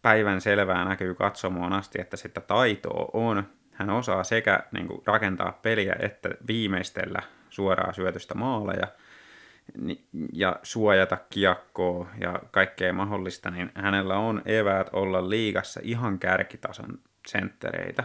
päivän 0.02 0.40
selvää 0.40 0.84
näkyy 0.84 1.14
katsomoon 1.14 1.72
asti, 1.72 2.00
että 2.00 2.16
sitä 2.16 2.40
taitoa 2.40 3.10
on. 3.12 3.44
Hän 3.72 3.90
osaa 3.90 4.24
sekä 4.24 4.60
niin 4.72 4.86
kuin, 4.86 5.02
rakentaa 5.06 5.58
peliä 5.62 5.96
että 5.98 6.28
viimeistellä 6.46 7.22
suoraa 7.50 7.92
syötystä 7.92 8.34
maaleja 8.34 8.86
ja 10.32 10.56
suojata 10.62 11.18
kiekkoa 11.30 12.08
ja 12.20 12.42
kaikkea 12.50 12.92
mahdollista, 12.92 13.50
niin 13.50 13.72
hänellä 13.74 14.16
on 14.16 14.42
eväät 14.44 14.90
olla 14.92 15.28
liigassa 15.28 15.80
ihan 15.82 16.18
kärkitason 16.18 16.98
senttereitä. 17.26 18.04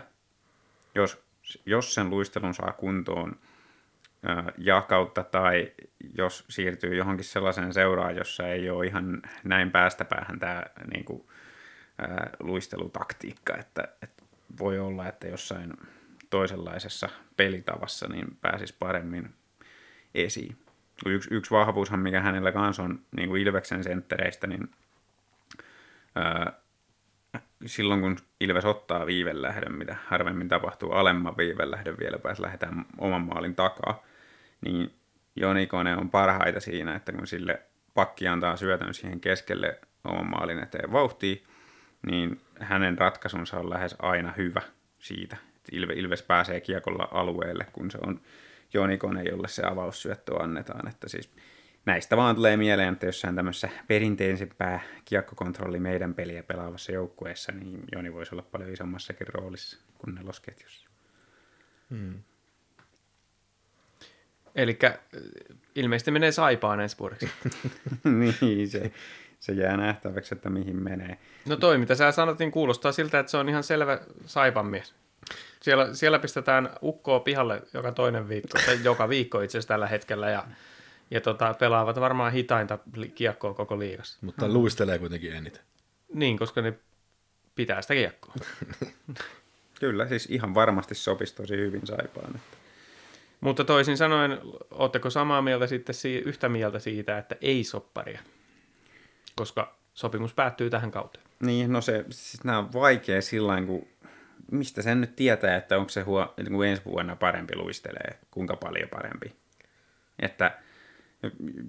Jos, 0.96 1.24
jos 1.66 1.94
sen 1.94 2.10
luistelun 2.10 2.54
saa 2.54 2.74
kuntoon 2.74 3.36
ja 4.58 4.82
kautta 4.82 5.24
tai 5.24 5.72
jos 6.18 6.46
siirtyy 6.50 6.96
johonkin 6.96 7.26
sellaiseen 7.26 7.74
seuraan, 7.74 8.16
jossa 8.16 8.48
ei 8.48 8.70
ole 8.70 8.86
ihan 8.86 9.22
näin 9.44 9.72
päästä 9.72 10.06
päähän 10.06 10.40
tämä 10.40 10.64
niin 10.94 11.06
kuin, 11.06 11.28
ää, 11.98 12.30
luistelutaktiikka, 12.40 13.58
että, 13.58 13.88
että 14.02 14.24
voi 14.60 14.80
olla, 14.80 15.08
että 15.08 15.28
jossain 15.28 15.74
toisenlaisessa 16.30 17.10
pelitavassa 17.38 18.08
niin 18.08 18.38
pääsisi 18.42 18.76
paremmin 18.80 19.30
esiin. 20.16 20.58
Yksi, 21.06 21.34
yksi 21.34 21.52
vahvuushan, 21.52 22.00
mikä 22.00 22.22
hänellä 22.22 22.52
kanssa 22.52 22.84
on 22.84 23.00
niin 23.16 23.30
kuin 23.30 23.42
Ilveksen 23.42 23.84
senttereistä, 23.84 24.48
niin 24.48 24.72
ää, 26.16 26.54
silloin 27.66 28.02
kun 28.02 28.18
Ilves 28.40 28.66
ottaa 28.66 29.06
viivelähdön, 29.06 29.76
mitä 29.76 29.96
harvemmin 30.08 30.50
tapahtuu, 30.50 30.92
alemman 30.92 31.38
viivelähdön 31.38 31.98
vielä 32.00 32.20
pääs 32.20 32.40
lähdetään 32.40 32.86
oman 32.98 33.22
maalin 33.22 33.56
takaa, 33.56 34.04
niin 34.62 34.94
Joni 35.36 35.68
Kone 35.68 35.98
on 35.98 36.10
parhaita 36.10 36.60
siinä, 36.60 36.96
että 36.96 37.12
kun 37.12 37.28
sille 37.28 37.62
pakki 37.94 38.28
antaa 38.28 38.58
syötön 38.58 38.94
siihen 38.94 39.20
keskelle 39.20 39.80
oman 40.04 40.30
maalin 40.30 40.60
eteen 40.60 40.92
vauhtiin, 40.92 41.44
niin 42.06 42.42
hänen 42.60 42.98
ratkaisunsa 42.98 43.60
on 43.60 43.70
lähes 43.70 43.96
aina 44.00 44.34
hyvä 44.38 44.62
siitä, 45.00 45.38
Ilves 45.72 46.24
pääsee 46.24 46.62
kiekolla 46.62 47.08
alueelle, 47.12 47.66
kun 47.74 47.92
se 47.92 47.98
on 48.08 48.22
Joni 48.74 48.98
Kone, 48.98 49.24
jolle 49.24 49.48
se 49.48 49.64
avaussyöttö 49.66 50.44
annetaan. 50.44 50.88
Että 50.88 51.10
siis 51.10 51.32
näistä 51.86 52.18
vaan 52.18 52.36
tulee 52.36 52.58
mieleen, 52.58 52.94
että 52.94 53.06
jossain 53.06 53.36
tämmöisessä 53.36 53.70
perinteisempää 53.88 54.80
kiekkokontrolli 55.06 55.80
meidän 55.80 56.14
peliä 56.14 56.44
pelaavassa 56.44 56.92
joukkueessa, 56.92 57.52
niin 57.52 57.84
Joni 57.92 58.14
voisi 58.14 58.36
olla 58.36 58.46
paljon 58.52 58.74
isommassakin 58.74 59.28
roolissa 59.28 59.78
kuin 59.98 60.16
nelosketjussa. 60.16 60.90
Hmm. 61.90 62.24
Eli 64.56 64.80
ilmeisesti 65.76 66.12
menee 66.12 66.32
saipaan 66.32 66.80
ensi 66.80 67.00
vuodeksi. 67.00 67.30
niin, 68.42 68.70
se, 68.70 68.92
se 69.40 69.54
jää 69.54 69.78
nähtäväksi, 69.78 70.36
että 70.36 70.50
mihin 70.50 70.84
menee. 70.84 71.18
No 71.46 71.56
toi, 71.56 71.78
mitä 71.78 71.96
sä 71.96 72.12
sanot, 72.12 72.40
niin 72.40 72.52
kuulostaa 72.52 72.92
siltä, 72.92 73.20
että 73.20 73.30
se 73.30 73.38
on 73.38 73.50
ihan 73.50 73.64
selvä 73.64 74.00
saipan 74.26 74.66
mies. 74.66 74.96
Siellä, 75.64 75.94
siellä 75.94 76.20
pistetään 76.20 76.70
ukkoa 76.82 77.20
pihalle 77.20 77.62
joka 77.74 77.92
toinen 77.92 78.30
viikko, 78.30 78.60
tai 78.66 78.80
joka 78.84 79.10
viikko 79.10 79.42
itse 79.42 79.58
asiassa 79.58 79.68
tällä 79.68 79.88
hetkellä, 79.88 80.30
ja, 80.30 80.44
ja 81.12 81.22
tota, 81.22 81.54
pelaavat 81.54 82.00
varmaan 82.00 82.32
hitainta 82.32 82.80
kiekkoa 83.16 83.54
koko 83.54 83.80
liigassa. 83.80 84.18
Mutta 84.22 84.48
luistelee 84.48 85.00
kuitenkin 85.00 85.34
eniten. 85.34 85.62
Niin, 86.14 86.38
koska 86.38 86.62
ne 86.62 86.74
pitää 87.56 87.82
sitä 87.82 87.94
kiekkoa. 87.94 88.34
Kyllä, 89.80 90.08
siis 90.08 90.26
ihan 90.26 90.56
varmasti 90.56 90.96
sopisi 90.96 91.36
tosi 91.36 91.58
hyvin 91.58 91.88
saipaan. 91.88 92.36
Että. 92.36 92.58
Mutta 93.42 93.64
toisin 93.64 93.98
sanoen, 93.98 94.40
oletteko 94.72 95.10
samaa 95.10 95.42
mieltä 95.42 95.68
sitten 95.68 95.96
yhtä 96.26 96.50
mieltä 96.50 96.80
siitä, 96.80 97.18
että 97.18 97.36
ei 97.42 97.64
sopparia? 97.64 98.20
Koska 99.36 99.76
sopimus 99.94 100.34
päättyy 100.34 100.70
tähän 100.70 100.92
kauteen. 100.92 101.26
Niin, 101.40 101.72
no 101.72 101.82
se, 101.82 102.06
siis 102.10 102.44
nämä 102.44 102.58
on 102.58 102.74
vaikea 102.74 103.22
sillä 103.22 103.62
kun 103.62 103.88
mistä 104.52 104.82
sen 104.82 105.02
nyt 105.02 105.16
tietää, 105.16 105.56
että 105.56 105.78
onko 105.78 105.90
se 105.90 106.02
huo, 106.02 106.34
niin 106.38 106.54
kuin 106.54 106.70
ensi 106.70 106.86
vuonna 106.86 107.16
parempi 107.16 107.56
luistelee, 107.56 108.20
kuinka 108.32 108.56
paljon 108.56 108.90
parempi. 108.90 109.36
Että 110.20 110.52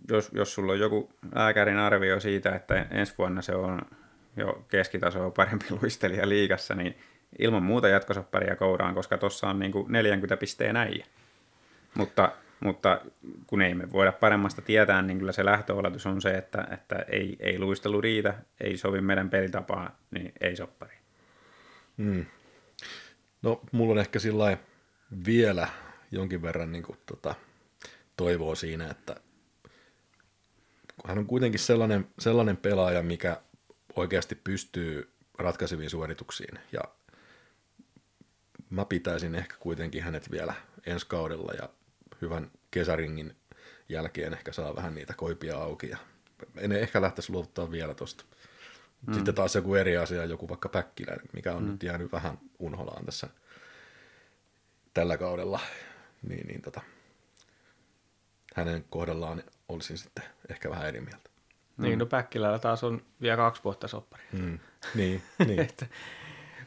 jos, 0.09 0.31
jos 0.33 0.55
sulla 0.55 0.73
on 0.73 0.79
joku 0.79 1.11
lääkärin 1.35 1.79
arvio 1.79 2.21
siitä, 2.21 2.55
että 2.55 2.87
ensi 2.91 3.15
vuonna 3.19 3.43
se 3.43 3.55
on 3.55 3.81
jo 4.37 4.65
keskitasoa 4.69 5.31
parempi 5.31 5.67
luistelija 5.83 6.29
liigassa, 6.29 6.75
niin 6.75 6.99
ilman 7.39 7.63
muuta 7.63 7.89
jatkosopparia 7.89 8.57
kouraan, 8.57 8.95
koska 8.95 9.19
tuossa 9.19 9.49
on 9.49 9.59
niin 9.59 9.73
kuin 9.73 9.93
40 9.93 10.37
pisteen 10.37 10.77
äijä. 10.77 11.07
Mutta, 11.95 12.33
mutta 12.61 13.01
kun 13.47 13.63
ei 13.63 13.75
me 13.75 13.93
voida 13.93 14.13
paremmasta 14.13 14.63
tietää, 14.63 15.03
niin 15.03 15.19
kyllä 15.19 15.33
se 15.33 15.45
lähtöoletus 15.45 16.07
on 16.07 16.23
se, 16.23 16.31
että, 16.31 16.69
että 16.71 17.05
ei, 17.09 17.37
ei 17.41 17.59
luistelu 17.59 18.01
riitä, 18.01 18.35
ei 18.61 18.77
sovi 18.77 19.01
meidän 19.01 19.31
pelitapaa, 19.31 19.99
niin 20.11 20.33
ei 20.41 20.57
soppari. 20.57 20.97
Mm. 21.97 22.27
No, 23.45 23.61
mulla 23.73 23.93
on 23.93 23.99
ehkä 23.99 24.19
sillä 24.19 24.59
vielä 25.27 25.69
jonkin 26.11 26.43
verran 26.43 26.73
niin 26.73 26.85
kuin, 26.85 26.99
tota, 27.07 27.35
toivoa 28.17 28.55
siinä, 28.55 28.91
että 28.91 29.17
hän 31.07 31.19
on 31.19 31.27
kuitenkin 31.27 31.61
sellainen, 31.61 32.09
sellainen 32.19 32.57
pelaaja, 32.57 33.03
mikä 33.03 33.41
oikeasti 33.97 34.35
pystyy 34.35 35.11
ratkaiseviin 35.39 35.91
suorituksiin. 35.91 36.59
Ja 36.73 36.81
mä 38.71 38.85
pitäisin 38.85 39.35
ehkä 39.35 39.55
kuitenkin 39.59 40.03
hänet 40.03 40.31
vielä 40.31 40.55
ensi 40.87 41.07
kaudella 41.07 41.53
ja 41.53 41.69
hyvän 42.21 42.51
kesäringin 42.71 43.37
jälkeen 43.89 44.33
ehkä 44.33 44.53
saa 44.53 44.77
vähän 44.77 44.95
niitä 44.95 45.15
koipia 45.15 45.57
auki. 45.57 45.89
Ja 45.89 45.99
en 46.57 46.73
ehkä 46.73 47.03
lähtisi 47.03 47.33
luovuttaa 47.33 47.71
vielä 47.71 47.95
tosta. 47.95 48.25
Mm. 49.07 49.15
Sitten 49.15 49.35
taas 49.35 49.55
joku 49.55 49.75
eri 49.75 49.97
asia, 49.97 50.25
joku 50.25 50.49
vaikka 50.49 50.69
Päkkilä, 50.69 51.17
mikä 51.33 51.55
on 51.55 51.63
mm. 51.63 51.71
nyt 51.71 51.83
jäänyt 51.83 52.13
vähän 52.13 52.39
unholaan 52.59 53.05
tässä 53.05 53.29
tällä 54.95 55.17
kaudella, 55.17 55.61
niin, 56.29 56.47
niin 56.47 56.63
tota, 56.63 56.81
hänen 58.55 58.85
kohdallaan 58.91 59.43
olisin 59.69 59.99
sitten 59.99 60.25
ehkä 60.51 60.71
vähän 60.71 60.89
eri 60.89 61.01
mieltä. 61.01 61.31
Niin, 61.79 61.99
no 61.99 62.07
Päkkilällä 62.07 62.59
taas 62.59 62.85
on 62.85 63.03
vielä 63.23 63.37
kaksi 63.37 63.65
vuotta 63.65 63.89
soppari. 63.89 64.23
Mm. 64.33 64.59
Niin, 64.95 65.23
niin. 65.47 65.69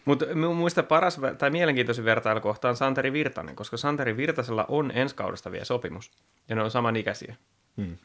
Mutta 0.05 0.25
muista 0.55 0.83
paras 0.83 1.19
tai 1.37 1.49
mielenkiintoisin 1.49 2.05
vertailukohta 2.05 2.69
on 2.69 2.75
Santeri 2.77 3.13
Virtanen, 3.13 3.55
koska 3.55 3.77
Santeri 3.77 4.17
Virtasella 4.17 4.65
on 4.67 4.91
ensi 4.91 5.15
kaudesta 5.15 5.51
vielä 5.51 5.65
sopimus. 5.65 6.11
Ja 6.49 6.55
ne 6.55 6.63
on 6.63 6.71
samanikäisiä. 6.71 7.35
Mm. 7.75 7.97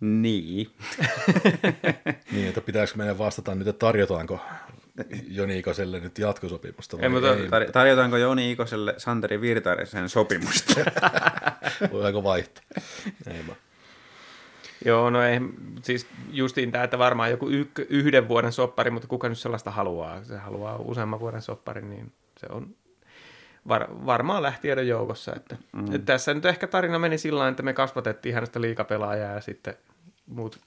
Niin. 0.00 0.70
niin, 2.32 2.48
että 2.48 2.60
pitääkö 2.60 2.92
meidän 2.96 3.18
vastata 3.18 3.54
nyt, 3.54 3.68
että 3.68 3.86
tarjotaanko 3.86 4.40
Joni 5.28 5.58
Ikoselle 5.58 6.00
nyt 6.00 6.18
jatkosopimusta? 6.18 6.96
Vai 6.96 7.04
ei, 7.04 7.08
mutta 7.08 7.34
ei? 7.34 7.46
Tar- 7.46 7.70
tarjotaanko 7.72 8.16
Joni 8.16 8.52
Ikoselle 8.52 8.94
Santeri 8.98 9.40
Virtaisen 9.40 10.08
sopimusta? 10.08 10.74
Voidaanko 11.92 12.24
vaihtaa? 12.24 12.64
Ei 13.26 13.46
vaan. 13.46 13.58
Joo, 14.84 15.10
no 15.10 15.22
ei, 15.22 15.40
siis 15.82 16.06
justiin 16.32 16.72
tämä, 16.72 16.84
että 16.84 16.98
varmaan 16.98 17.30
joku 17.30 17.48
y- 17.50 17.86
yhden 17.88 18.28
vuoden 18.28 18.52
soppari, 18.52 18.90
mutta 18.90 19.08
kuka 19.08 19.28
nyt 19.28 19.38
sellaista 19.38 19.70
haluaa? 19.70 20.24
Se 20.24 20.36
haluaa 20.36 20.76
useamman 20.76 21.20
vuoden 21.20 21.42
sopparin, 21.42 21.90
niin 21.90 22.12
se 22.36 22.46
on 22.50 22.74
var, 23.68 23.86
varmaan 24.06 24.42
lähtiöiden 24.42 24.88
joukossa. 24.88 25.32
Että, 25.36 25.56
mm. 25.72 25.84
että 25.84 25.98
tässä 25.98 26.34
nyt 26.34 26.44
ehkä 26.44 26.66
tarina 26.66 26.98
meni 26.98 27.18
sillä 27.18 27.48
että 27.48 27.62
me 27.62 27.72
kasvatettiin 27.72 28.34
hänestä 28.34 28.60
liikapelaajaa 28.60 29.34
ja 29.34 29.40
sitten 29.40 29.74
muut, 30.26 30.60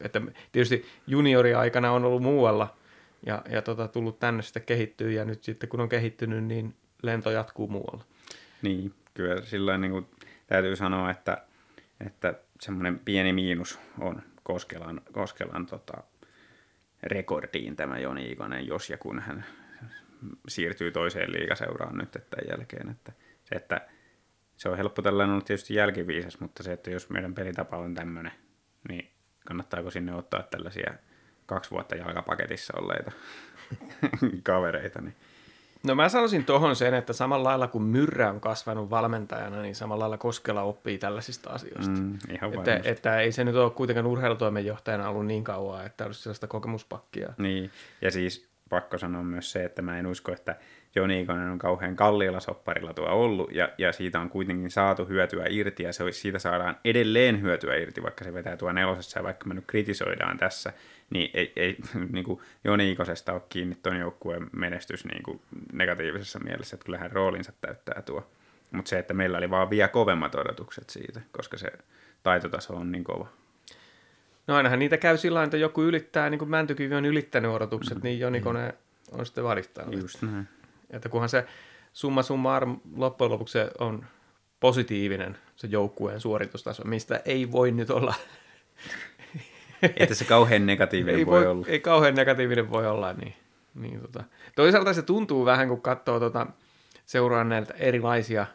että 0.00 0.20
tietysti 0.52 0.86
juniori-aikana 1.06 1.92
on 1.92 2.04
ollut 2.04 2.22
muualla 2.22 2.74
ja, 3.26 3.42
ja 3.50 3.62
tota, 3.62 3.88
tullut 3.88 4.18
tänne 4.18 4.42
sitten 4.42 4.62
kehittyä 4.62 5.10
ja 5.10 5.24
nyt 5.24 5.44
sitten 5.44 5.68
kun 5.68 5.80
on 5.80 5.88
kehittynyt, 5.88 6.44
niin 6.44 6.74
lento 7.02 7.30
jatkuu 7.30 7.68
muualla. 7.68 8.04
Niin, 8.62 8.94
kyllä 9.14 9.42
sillä 9.42 9.78
niin 9.78 9.92
kuin, 9.92 10.06
täytyy 10.46 10.76
sanoa, 10.76 11.10
että, 11.10 11.44
että 12.06 12.34
semmoinen 12.60 12.98
pieni 12.98 13.32
miinus 13.32 13.78
on 13.98 14.22
Koskelan, 14.42 15.00
Koskelan 15.12 15.66
tota, 15.66 16.02
rekordiin 17.02 17.76
tämä 17.76 17.98
Joni 17.98 18.30
Ikonen, 18.30 18.66
jos 18.66 18.90
ja 18.90 18.98
kun 18.98 19.20
hän 19.20 19.44
siirtyy 20.48 20.90
toiseen 20.90 21.32
liigaseuraan 21.32 21.98
nyt 21.98 22.16
että 22.16 22.36
jälkeen. 22.50 22.88
Että 22.88 23.12
se, 23.44 23.54
että 23.54 23.88
se 24.56 24.68
on 24.68 24.76
helppo 24.76 25.02
tällainen 25.02 25.34
olla 25.34 25.44
tietysti 25.44 25.74
jälkiviisas, 25.74 26.40
mutta 26.40 26.62
se, 26.62 26.72
että 26.72 26.90
jos 26.90 27.10
meidän 27.10 27.34
pelitapa 27.34 27.76
on 27.76 27.94
tämmöinen, 27.94 28.32
niin 28.88 29.10
kannattaako 29.46 29.90
sinne 29.90 30.14
ottaa 30.14 30.42
tällaisia 30.42 30.94
kaksi 31.50 31.70
vuotta 31.70 31.96
jalkapaketissa 31.96 32.72
olleita 32.76 33.12
kavereita, 34.42 35.00
niin 35.00 35.14
No 35.82 35.94
mä 35.94 36.08
sanoisin 36.08 36.44
tuohon 36.44 36.76
sen, 36.76 36.94
että 36.94 37.12
samalla 37.12 37.48
lailla 37.48 37.66
kuin 37.66 37.84
Myrrä 37.84 38.30
on 38.30 38.40
kasvanut 38.40 38.90
valmentajana, 38.90 39.62
niin 39.62 39.74
samalla 39.74 40.02
lailla 40.02 40.18
Koskela 40.18 40.62
oppii 40.62 40.98
tällaisista 40.98 41.50
asioista. 41.50 42.00
Mm, 42.00 42.18
ihan 42.32 42.54
että, 42.54 42.80
että 42.84 43.20
ei 43.20 43.32
se 43.32 43.44
nyt 43.44 43.56
ole 43.56 43.70
kuitenkaan 43.70 44.06
urheilutoimenjohtajana 44.06 45.08
ollut 45.08 45.26
niin 45.26 45.44
kauan, 45.44 45.86
että 45.86 46.06
olisi 46.06 46.22
sellaista 46.22 46.46
kokemuspakkia. 46.46 47.32
Niin, 47.38 47.70
ja 48.02 48.10
siis 48.10 48.48
pakko 48.68 48.98
sanoa 48.98 49.22
myös 49.22 49.52
se, 49.52 49.64
että 49.64 49.82
mä 49.82 49.98
en 49.98 50.06
usko, 50.06 50.32
että 50.32 50.56
Joni 50.94 51.20
Ikonen 51.20 51.50
on 51.50 51.58
kauhean 51.58 51.96
kalliilla 51.96 52.40
sopparilla 52.40 52.94
tuo 52.94 53.06
ollut, 53.06 53.52
ja, 53.52 53.68
ja 53.78 53.92
siitä 53.92 54.20
on 54.20 54.30
kuitenkin 54.30 54.70
saatu 54.70 55.06
hyötyä 55.06 55.44
irti, 55.50 55.82
ja 55.82 55.92
se, 55.92 56.12
siitä 56.12 56.38
saadaan 56.38 56.76
edelleen 56.84 57.42
hyötyä 57.42 57.74
irti, 57.74 58.02
vaikka 58.02 58.24
se 58.24 58.34
vetää 58.34 58.56
tuo 58.56 58.72
nelosessa, 58.72 59.18
ja 59.18 59.22
vaikka 59.22 59.46
me 59.46 59.54
nyt 59.54 59.64
kritisoidaan 59.66 60.38
tässä, 60.38 60.72
niin 61.10 61.30
ei, 61.34 61.52
ei 61.56 61.76
niin 62.12 62.24
kuin 62.24 62.40
Joni 62.64 62.90
Ikosesta 62.90 63.32
ole 63.32 63.42
kiinni 63.48 63.76
tuon 63.82 63.98
joukkueen 63.98 64.50
menestys 64.52 65.04
niin 65.04 65.22
kuin 65.22 65.40
negatiivisessa 65.72 66.38
mielessä, 66.38 66.74
että 66.76 66.84
kyllähän 66.84 67.12
roolinsa 67.12 67.52
täyttää 67.60 68.02
tuo. 68.02 68.26
Mutta 68.70 68.88
se, 68.88 68.98
että 68.98 69.14
meillä 69.14 69.38
oli 69.38 69.50
vaan 69.50 69.70
vielä 69.70 69.88
kovemmat 69.88 70.34
odotukset 70.34 70.90
siitä, 70.90 71.20
koska 71.32 71.58
se 71.58 71.72
taitotaso 72.22 72.74
on 72.74 72.92
niin 72.92 73.04
kova. 73.04 73.28
No 74.46 74.56
ainahan 74.56 74.78
niitä 74.78 74.96
käy 74.96 75.16
sillä 75.16 75.42
että 75.42 75.56
joku 75.56 75.82
ylittää, 75.82 76.30
niin 76.30 76.38
kuin 76.38 76.50
Mäntykivi 76.50 76.94
on 76.94 77.04
ylittänyt 77.04 77.50
odotukset, 77.50 77.98
mm. 77.98 78.02
niin 78.02 78.20
Joni 78.20 78.40
Kone 78.40 78.74
on 79.12 79.26
sitten 79.26 79.44
valittanut. 79.44 79.94
Just 79.94 80.22
näin. 80.22 80.48
Että 80.90 81.08
kunhan 81.08 81.28
se 81.28 81.46
summa 81.92 82.22
summarum 82.22 82.80
loppujen 82.96 83.32
lopuksi 83.32 83.52
se 83.52 83.70
on 83.78 84.04
positiivinen 84.60 85.38
se 85.56 85.66
joukkueen 85.66 86.20
suoritustaso, 86.20 86.84
mistä 86.84 87.20
ei 87.24 87.52
voi 87.52 87.70
nyt 87.72 87.90
olla 87.90 88.14
että 89.96 90.14
se 90.14 90.24
kauhean 90.24 90.66
negatiivinen 90.66 91.18
ei 91.18 91.26
voi, 91.26 91.40
voi 91.40 91.46
olla. 91.46 91.66
Ei 91.68 91.80
kauhean 91.80 92.14
negatiivinen 92.14 92.70
voi 92.70 92.86
olla, 92.86 93.12
niin, 93.12 93.34
niin 93.74 94.00
tota. 94.00 94.24
Toisaalta 94.56 94.94
se 94.94 95.02
tuntuu 95.02 95.44
vähän, 95.44 95.68
kun 95.68 95.82
katsoo 95.82 96.20
tota, 96.20 96.46
seuraa 97.06 97.44
näitä 97.44 97.74
erilaisia 97.78 98.46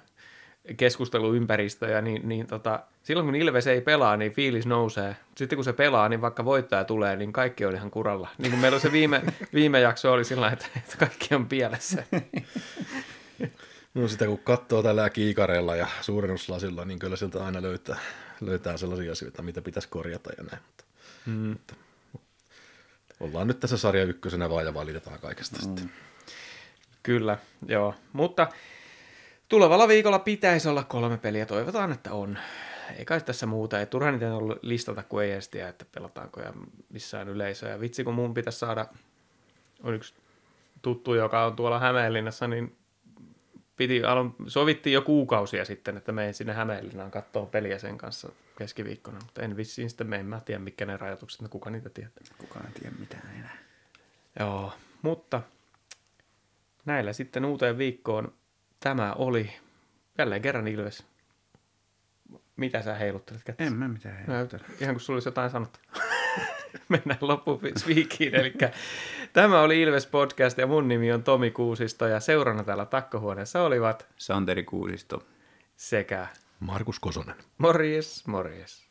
keskusteluympäristöjä, 0.77 2.01
niin, 2.01 2.29
niin 2.29 2.47
tota, 2.47 2.79
silloin 3.03 3.27
kun 3.27 3.35
Ilves 3.35 3.67
ei 3.67 3.81
pelaa, 3.81 4.17
niin 4.17 4.31
fiilis 4.31 4.65
nousee. 4.65 5.15
Sitten 5.35 5.57
kun 5.57 5.63
se 5.63 5.73
pelaa, 5.73 6.09
niin 6.09 6.21
vaikka 6.21 6.45
voittaja 6.45 6.83
tulee, 6.83 7.15
niin 7.15 7.33
kaikki 7.33 7.65
on 7.65 7.75
ihan 7.75 7.91
kuralla. 7.91 8.29
Niin 8.37 8.51
kuin 8.51 8.61
meillä 8.61 8.79
se 8.79 8.91
viime, 8.91 9.21
viime 9.53 9.79
jakso 9.79 10.13
oli 10.13 10.23
sillä 10.23 10.49
että, 10.51 10.65
että 10.77 10.97
kaikki 10.97 11.35
on 11.35 11.47
pielessä. 11.47 12.03
No 13.93 14.07
sitä 14.07 14.25
kun 14.25 14.39
katsoo 14.39 14.83
tällä 14.83 15.09
kiikareilla 15.09 15.75
ja 15.75 15.87
suurennuslasilla, 16.01 16.85
niin 16.85 16.99
kyllä 16.99 17.15
sieltä 17.15 17.45
aina 17.45 17.61
löytää, 17.61 17.97
löytää 18.41 18.77
sellaisia 18.77 19.11
asioita, 19.11 19.41
mitä 19.41 19.61
pitäisi 19.61 19.89
korjata 19.89 20.29
ja 20.37 20.43
näin. 20.43 20.63
Mutta 20.67 20.83
Mm. 21.25 21.33
Mutta 21.49 21.75
ollaan 23.19 23.47
nyt 23.47 23.59
tässä 23.59 23.77
sarja 23.77 24.03
ykkösenä 24.03 24.49
vaan 24.49 24.65
ja 24.65 24.73
valitetaan 24.73 25.19
kaikesta 25.19 25.55
mm. 25.55 25.61
sitten. 25.61 25.91
Kyllä, 27.03 27.37
joo. 27.67 27.95
Mutta 28.13 28.47
tulevalla 29.49 29.87
viikolla 29.87 30.19
pitäisi 30.19 30.69
olla 30.69 30.83
kolme 30.83 31.17
peliä. 31.17 31.45
Toivotaan, 31.45 31.91
että 31.91 32.13
on. 32.13 32.37
Ei 32.97 33.05
kai 33.05 33.21
tässä 33.21 33.45
muuta. 33.45 33.79
Ei 33.79 33.85
turha 33.85 34.11
niitä 34.11 34.35
ollut 34.35 34.59
listata, 34.61 35.03
kun 35.03 35.23
ei 35.23 35.31
edes 35.31 35.49
tiedä, 35.49 35.67
että 35.67 35.85
pelataanko 35.91 36.41
ja 36.41 36.53
missään 36.89 37.29
yleisöä. 37.29 37.69
Ja 37.69 37.79
vitsi, 37.79 38.03
kun 38.03 38.13
mun 38.13 38.33
pitäisi 38.33 38.59
saada, 38.59 38.85
on 39.83 39.93
yksi 39.93 40.13
tuttu, 40.81 41.13
joka 41.13 41.45
on 41.45 41.55
tuolla 41.55 41.79
Hämeenlinnassa, 41.79 42.47
niin 42.47 42.75
piti, 43.77 44.03
alun, 44.03 44.35
sovittiin 44.47 44.93
jo 44.93 45.01
kuukausia 45.01 45.65
sitten, 45.65 45.97
että 45.97 46.11
menen 46.11 46.33
sinne 46.33 46.53
Hämeenlinnaan 46.53 47.11
katsoa 47.11 47.45
peliä 47.45 47.79
sen 47.79 47.97
kanssa 47.97 48.29
keskiviikkona, 48.57 49.19
mutta 49.23 49.41
en 49.41 49.57
vissiin 49.57 49.89
sitten 49.89 50.07
mene. 50.07 50.23
Mä 50.23 50.41
tiedä, 50.45 50.59
mitkä 50.59 50.85
ne 50.85 50.97
rajoitukset, 50.97 51.41
no 51.41 51.49
kuka 51.49 51.69
niitä 51.69 51.89
tietää. 51.89 52.23
Kuka 52.37 52.59
ei 52.59 52.79
tiedä 52.81 52.95
mitään 52.99 53.35
enää. 53.35 53.57
Joo, 54.39 54.73
mutta 55.01 55.41
näillä 56.85 57.13
sitten 57.13 57.45
uuteen 57.45 57.77
viikkoon 57.77 58.33
tämä 58.79 59.13
oli 59.13 59.51
jälleen 60.17 60.41
kerran 60.41 60.67
Ilves. 60.67 61.05
Mitä 62.55 62.81
sä 62.81 62.95
heiluttelet 62.95 63.43
kättä? 63.43 63.63
En 63.63 63.73
mä 63.73 63.87
mitään 63.87 64.25
heiluttele. 64.27 64.63
Ihan 64.79 64.95
kuin 64.95 65.01
sulla 65.01 65.17
olisi 65.17 65.27
jotain 65.27 65.49
sanottu. 65.49 65.79
Mennään 66.89 67.19
loppuviikiin. 67.21 68.35
Eli 68.35 68.53
tämä 69.33 69.61
oli 69.61 69.81
Ilves 69.81 70.07
Podcast 70.07 70.57
ja 70.57 70.67
mun 70.67 70.87
nimi 70.87 71.11
on 71.11 71.23
Tomi 71.23 71.51
Kuusisto 71.51 72.07
ja 72.07 72.19
seurana 72.19 72.63
täällä 72.63 72.85
takkohuoneessa 72.85 73.63
olivat 73.63 74.07
Santeri 74.17 74.63
Kuusisto 74.63 75.23
sekä 75.75 76.27
Markus 76.59 76.99
Kosonen. 76.99 77.35
Morjes, 77.57 78.27
morjes. 78.27 78.84